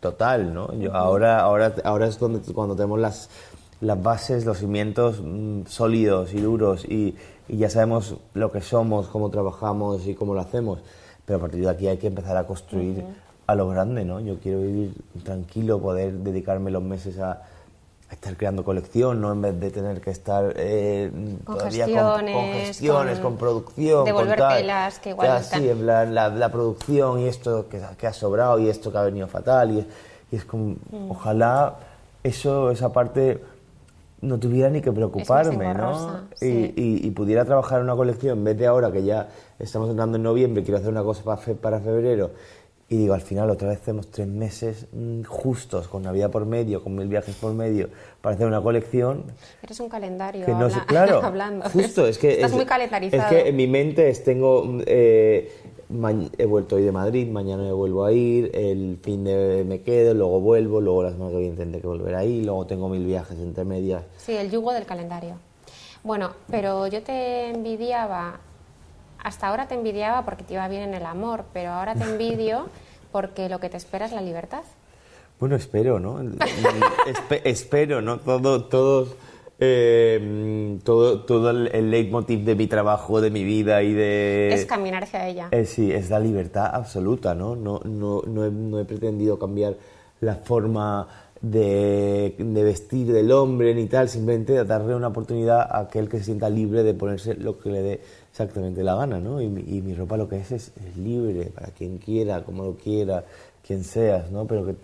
total, 0.00 0.52
¿no? 0.52 0.72
Yo, 0.74 0.94
ahora, 0.94 1.40
ahora, 1.40 1.74
ahora 1.84 2.06
es 2.06 2.18
donde, 2.18 2.40
cuando 2.52 2.74
tenemos 2.74 2.98
las, 2.98 3.30
las 3.80 4.02
bases, 4.02 4.44
los 4.44 4.58
cimientos 4.58 5.20
mm, 5.22 5.62
sólidos 5.66 6.34
y 6.34 6.40
duros 6.40 6.84
y, 6.84 7.14
y 7.48 7.56
ya 7.56 7.70
sabemos 7.70 8.16
lo 8.34 8.50
que 8.50 8.60
somos, 8.60 9.08
cómo 9.08 9.30
trabajamos 9.30 10.06
y 10.06 10.14
cómo 10.14 10.34
lo 10.34 10.40
hacemos. 10.40 10.80
Pero 11.24 11.38
a 11.38 11.40
partir 11.42 11.60
de 11.60 11.70
aquí 11.70 11.86
hay 11.86 11.98
que 11.98 12.06
empezar 12.06 12.36
a 12.36 12.46
construir 12.46 13.04
a 13.48 13.54
lo 13.54 13.66
grande, 13.68 14.04
¿no? 14.04 14.20
Yo 14.20 14.36
quiero 14.38 14.60
vivir 14.60 14.92
tranquilo, 15.24 15.80
poder 15.80 16.12
dedicarme 16.12 16.70
los 16.70 16.82
meses 16.82 17.18
a, 17.18 17.30
a 18.10 18.12
estar 18.12 18.36
creando 18.36 18.62
colección, 18.62 19.22
¿no? 19.22 19.32
En 19.32 19.40
vez 19.40 19.58
de 19.58 19.70
tener 19.70 20.02
que 20.02 20.10
estar 20.10 20.52
eh, 20.54 21.10
Con 21.44 21.56
todavía 21.56 21.86
con, 21.86 21.94
gestiones, 21.94 22.34
con 22.34 22.44
gestiones, 22.44 23.18
con 23.20 23.30
con, 23.30 23.38
producción, 23.38 24.04
devolver 24.04 24.38
con 24.38 24.48
tal. 24.48 24.58
telas 24.60 24.98
que 24.98 25.10
igual 25.10 25.40
están. 25.40 25.62
sí, 25.62 25.70
la, 25.80 26.04
la 26.28 26.52
producción 26.52 27.20
y 27.20 27.26
esto 27.26 27.68
que, 27.70 27.80
que 27.96 28.06
ha 28.06 28.12
sobrado 28.12 28.58
y 28.58 28.68
esto 28.68 28.92
que 28.92 28.98
ha 28.98 29.02
venido 29.02 29.26
fatal 29.28 29.70
y, 29.72 29.86
y 30.30 30.36
es 30.36 30.44
como, 30.44 30.76
Mm. 30.92 31.10
ojalá 31.10 31.76
eso, 32.22 32.70
esa 32.70 32.92
parte 32.92 33.42
no 34.20 34.36
tuviera 34.38 34.68
ni 34.68 34.82
que 34.82 34.92
preocuparme, 34.92 35.72
¿no? 35.72 36.20
y 36.42 37.10
pudiera 37.12 37.46
trabajar 37.46 37.78
en 37.78 37.84
una 37.84 37.96
colección 37.96 38.36
en 38.38 38.44
vez 38.44 38.58
de 38.58 38.66
ahora 38.66 38.92
que 38.92 39.04
ya 39.04 39.28
estamos 39.58 39.88
entrando 39.88 40.16
en 40.18 40.22
noviembre, 40.22 40.62
quiero 40.64 40.76
hacer 40.78 40.90
una 40.90 41.02
cosa 41.02 41.22
para, 41.24 41.36
fe- 41.38 41.54
para 41.54 41.80
febrero 41.80 42.32
y 42.90 42.96
digo, 42.96 43.12
al 43.12 43.20
final 43.20 43.50
otra 43.50 43.68
vez 43.68 43.80
tenemos 43.82 44.10
tres 44.10 44.26
meses 44.26 44.86
mm, 44.92 45.22
justos, 45.24 45.88
con 45.88 46.02
Navidad 46.02 46.30
por 46.30 46.46
medio, 46.46 46.82
con 46.82 46.94
mil 46.96 47.06
viajes 47.08 47.34
por 47.36 47.52
medio, 47.52 47.88
para 48.22 48.34
hacer 48.34 48.46
una 48.46 48.62
colección 48.62 49.24
Eres 49.62 49.78
un 49.80 49.88
calendario 49.90 50.46
que 50.46 50.52
no 50.52 50.64
habla- 50.64 50.70
sé, 50.70 50.80
claro, 50.86 51.20
hablando. 51.22 51.68
justo, 51.68 52.06
es 52.06 52.16
que 52.18 52.32
Estás 52.32 52.50
es, 52.52 52.56
muy 52.56 52.64
calendarizado. 52.64 53.22
Es 53.36 53.42
que 53.42 53.48
en 53.50 53.56
mi 53.56 53.66
mente 53.66 54.08
es, 54.08 54.24
tengo, 54.24 54.64
mm, 54.64 54.82
eh, 54.86 55.52
he 56.38 56.44
vuelto 56.46 56.76
hoy 56.76 56.82
de 56.82 56.92
Madrid, 56.92 57.28
mañana 57.28 57.62
me 57.62 57.72
vuelvo 57.72 58.04
a 58.06 58.12
ir, 58.12 58.50
el 58.54 58.98
fin 59.02 59.24
de 59.24 59.64
me 59.66 59.82
quedo, 59.82 60.14
luego 60.14 60.40
vuelvo, 60.40 60.80
luego 60.80 61.02
la 61.02 61.10
semana 61.12 61.30
que 61.32 61.38
viene 61.38 61.56
tendré 61.56 61.80
que 61.82 61.86
volver 61.86 62.14
ahí, 62.14 62.42
luego 62.42 62.66
tengo 62.66 62.88
mil 62.88 63.04
viajes 63.04 63.38
entre 63.38 63.64
medias. 63.64 64.02
Sí, 64.16 64.32
el 64.34 64.50
yugo 64.50 64.72
del 64.72 64.86
calendario. 64.86 65.34
Bueno, 66.04 66.30
pero 66.50 66.86
yo 66.86 67.02
te 67.02 67.50
envidiaba, 67.50 68.40
hasta 69.28 69.46
ahora 69.48 69.68
te 69.68 69.74
envidiaba 69.74 70.24
porque 70.24 70.42
te 70.44 70.54
iba 70.54 70.66
bien 70.68 70.82
en 70.82 70.94
el 70.94 71.06
amor, 71.06 71.44
pero 71.52 71.70
ahora 71.70 71.94
te 71.94 72.04
envidio 72.04 72.66
porque 73.12 73.48
lo 73.48 73.60
que 73.60 73.68
te 73.68 73.76
espera 73.76 74.06
es 74.06 74.12
la 74.12 74.20
libertad. 74.22 74.62
Bueno, 75.40 75.54
espero, 75.56 76.00
¿no? 76.00 76.20
Espe- 76.20 77.42
espero, 77.44 78.02
¿no? 78.02 78.18
Todo, 78.18 78.64
todos, 78.64 79.14
eh, 79.60 80.78
todo, 80.82 81.20
todo 81.22 81.50
el, 81.50 81.68
el 81.72 81.90
leitmotiv 81.90 82.44
de 82.44 82.56
mi 82.56 82.66
trabajo, 82.66 83.20
de 83.20 83.30
mi 83.30 83.44
vida 83.44 83.82
y 83.82 83.92
de... 83.92 84.50
es 84.52 84.66
caminar 84.66 85.04
hacia 85.04 85.28
ella. 85.28 85.48
Eh, 85.52 85.64
sí, 85.64 85.92
es 85.92 86.10
la 86.10 86.18
libertad 86.18 86.66
absoluta, 86.72 87.34
¿no? 87.34 87.54
No, 87.54 87.80
no, 87.84 88.22
no, 88.26 88.44
he, 88.44 88.50
no 88.50 88.80
he 88.80 88.84
pretendido 88.84 89.38
cambiar 89.38 89.74
la 90.20 90.34
forma 90.34 91.06
de, 91.40 92.34
de 92.36 92.64
vestir 92.64 93.12
del 93.12 93.30
hombre 93.30 93.72
ni 93.74 93.86
tal, 93.86 94.08
simplemente 94.08 94.64
darle 94.64 94.96
una 94.96 95.06
oportunidad 95.08 95.60
a 95.60 95.80
aquel 95.82 96.08
que 96.08 96.18
se 96.18 96.24
sienta 96.24 96.50
libre 96.50 96.82
de 96.82 96.94
ponerse 96.94 97.34
lo 97.34 97.58
que 97.60 97.70
le 97.70 97.82
dé 97.82 98.00
exactamente 98.30 98.82
la 98.82 98.94
gana, 98.94 99.18
¿no? 99.18 99.40
Y, 99.40 99.48
mi- 99.48 99.94
ropa 99.94 100.16
lo 100.16 100.28
que 100.28 100.38
es, 100.38 100.52
es 100.52 100.96
libre 100.96 101.46
para 101.46 101.68
quien 101.68 101.98
quiera, 101.98 102.42
como 102.44 102.64
lo 102.64 102.74
quiera, 102.74 103.24
quien 103.66 103.84
seas, 103.84 104.30
¿no? 104.30 104.46
Pero 104.46 104.66
que, 104.66 104.74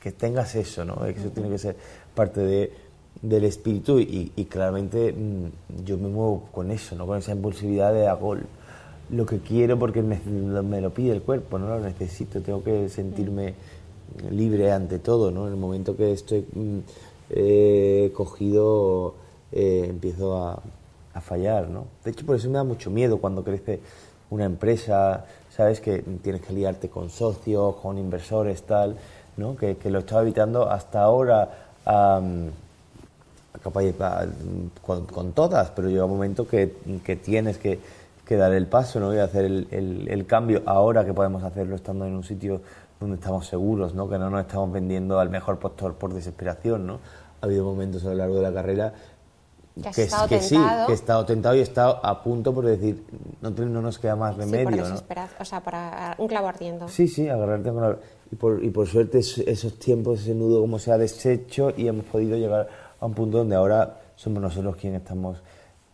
que, 0.00 0.12
tengas 0.12 0.54
eso, 0.54 0.84
¿no? 0.84 1.04
Eso 1.04 1.28
tiene 1.30 1.50
que 1.50 1.58
ser 1.58 1.76
parte 2.14 2.40
de, 2.40 2.72
del 3.20 3.44
espíritu 3.44 3.98
y, 4.00 4.30
claramente 4.50 5.12
mm, 5.12 5.84
yo 5.84 5.98
me 5.98 6.08
muevo 6.08 6.48
con 6.52 6.70
eso, 6.70 6.96
¿no? 6.96 7.06
Con 7.06 7.18
esa 7.18 7.32
impulsividad 7.32 7.92
de 7.92 8.06
hago 8.06 8.36
lo 9.10 9.26
que 9.26 9.38
quiero 9.38 9.78
porque 9.78 10.02
me 10.02 10.80
lo 10.80 10.92
pide 10.92 11.12
el 11.12 11.22
cuerpo, 11.22 11.58
no 11.58 11.68
lo 11.68 11.80
necesito, 11.80 12.40
tengo 12.40 12.62
que 12.62 12.88
sentirme 12.88 13.54
libre 14.30 14.72
ante 14.72 14.98
todo, 14.98 15.30
¿no? 15.30 15.46
En 15.46 15.54
el 15.54 15.58
momento 15.58 15.96
que 15.96 16.12
estoy 16.12 16.46
mm, 16.52 16.78
eh, 17.30 18.10
cogido 18.14 19.14
eh, 19.52 19.86
empiezo 19.88 20.36
a, 20.36 20.62
fallar, 21.20 21.68
¿no? 21.68 21.84
De 22.04 22.10
hecho, 22.10 22.24
por 22.26 22.36
eso 22.36 22.48
me 22.48 22.54
da 22.58 22.64
mucho 22.64 22.90
miedo 22.90 23.18
cuando 23.18 23.42
crece 23.44 23.80
una 24.30 24.44
empresa, 24.44 25.24
¿sabes? 25.54 25.80
Que 25.80 25.98
tienes 26.22 26.42
que 26.42 26.52
liarte 26.52 26.88
con 26.88 27.10
socios, 27.10 27.76
con 27.76 27.98
inversores, 27.98 28.62
tal, 28.62 28.96
¿no? 29.36 29.56
Que, 29.56 29.76
lo 29.90 30.00
estaba 30.00 30.22
evitando 30.22 30.70
hasta 30.70 31.02
ahora. 31.02 31.48
ah, 31.86 32.20
con, 34.84 35.06
con 35.06 35.32
todas, 35.32 35.70
pero 35.70 35.88
llega 35.88 36.04
un 36.04 36.12
momento 36.12 36.46
que, 36.46 36.74
que 37.04 37.16
tienes 37.16 37.58
que, 37.58 37.78
dar 38.30 38.52
el 38.52 38.66
paso 38.66 39.00
¿no? 39.00 39.14
y 39.14 39.18
hacer 39.18 39.46
el, 39.46 39.66
el- 39.70 40.08
el 40.08 40.26
cambio 40.26 40.62
ahora 40.66 41.04
que 41.04 41.14
podemos 41.14 41.42
hacerlo 41.42 41.74
estando 41.76 42.04
en 42.04 42.14
un 42.14 42.22
sitio 42.24 42.60
donde 43.00 43.16
estamos 43.16 43.46
seguros, 43.46 43.94
¿no? 43.94 44.08
que 44.08 44.18
no 44.18 44.28
nos 44.28 44.42
estamos 44.42 44.70
vendiendo 44.70 45.18
al 45.18 45.30
mejor 45.30 45.58
postor 45.58 45.94
por 45.94 46.12
desesperación. 46.12 46.86
¿no? 46.86 46.98
Ha 47.40 47.46
habido 47.46 47.64
momentos 47.64 48.04
a 48.04 48.08
lo 48.10 48.14
largo 48.16 48.36
de 48.36 48.42
la 48.42 48.52
carrera 48.52 48.92
Que 49.82 49.90
que, 49.90 50.02
estado 50.04 50.28
que 50.28 50.40
sí, 50.40 50.56
que 50.86 50.92
he 50.92 50.94
estado 50.94 51.24
tentado 51.24 51.54
y 51.54 51.60
he 51.60 51.62
estado 51.62 52.04
a 52.04 52.22
punto 52.22 52.52
por 52.54 52.66
decir, 52.66 53.04
no, 53.40 53.52
te- 53.52 53.64
no 53.64 53.80
nos 53.80 53.98
queda 53.98 54.16
más 54.16 54.34
Sí, 54.34 54.40
por 54.42 54.50
remedio. 54.50 54.88
¿no? 54.88 54.94
o 55.40 55.44
sea, 55.44 55.60
para 55.62 56.14
un 56.18 56.28
clavo 56.28 56.48
ardiendo. 56.48 56.88
Sí, 56.88 57.08
sí, 57.08 57.28
agarrarte 57.28 57.70
con 57.70 57.82
la... 57.82 57.96
Y 58.32 58.36
por, 58.36 58.62
y 58.64 58.70
por 58.70 58.86
suerte 58.86 59.18
es- 59.20 59.38
esos 59.38 59.78
tiempos, 59.78 60.20
ese 60.20 60.34
nudo 60.34 60.60
como 60.60 60.78
se 60.78 60.92
ha 60.92 60.98
deshecho 60.98 61.72
y 61.76 61.88
hemos 61.88 62.04
podido 62.06 62.36
llegar 62.36 62.68
a 63.00 63.06
un 63.06 63.14
punto 63.14 63.38
donde 63.38 63.56
ahora 63.56 64.00
somos 64.16 64.42
nosotros 64.42 64.76
quienes 64.76 65.02
estamos 65.02 65.38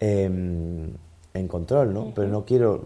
em, 0.00 0.90
en 1.34 1.48
control, 1.48 1.92
¿no? 1.92 2.12
Pero 2.14 2.28
no 2.28 2.44
quiero 2.44 2.84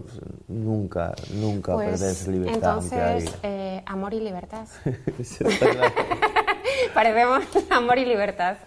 nunca, 0.49 1.15
nunca 1.35 1.75
Pues 1.75 1.91
perder 1.91 2.11
esa 2.11 2.31
libertad. 2.31 2.57
entonces, 2.57 2.99
hay- 2.99 3.25
eh, 3.45 3.83
amor 3.87 4.13
y 4.15 4.21
libertad. 4.21 4.67
Parecemos 6.95 7.45
amor 7.71 7.99
y 7.99 8.05
libertad. 8.05 8.57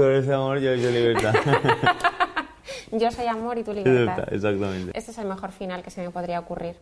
Tú 0.00 0.04
eres 0.06 0.26
amor, 0.30 0.58
yo, 0.60 0.74
yo 0.76 0.90
libertad. 0.90 1.34
Yo 2.90 3.10
soy 3.10 3.26
amor 3.26 3.58
y 3.58 3.62
tú 3.62 3.74
libertad. 3.74 4.32
Exactamente. 4.32 4.98
Este 4.98 5.10
es 5.10 5.18
el 5.18 5.26
mejor 5.26 5.52
final 5.52 5.82
que 5.82 5.90
se 5.90 6.00
me 6.00 6.08
podría 6.08 6.40
ocurrir. 6.40 6.76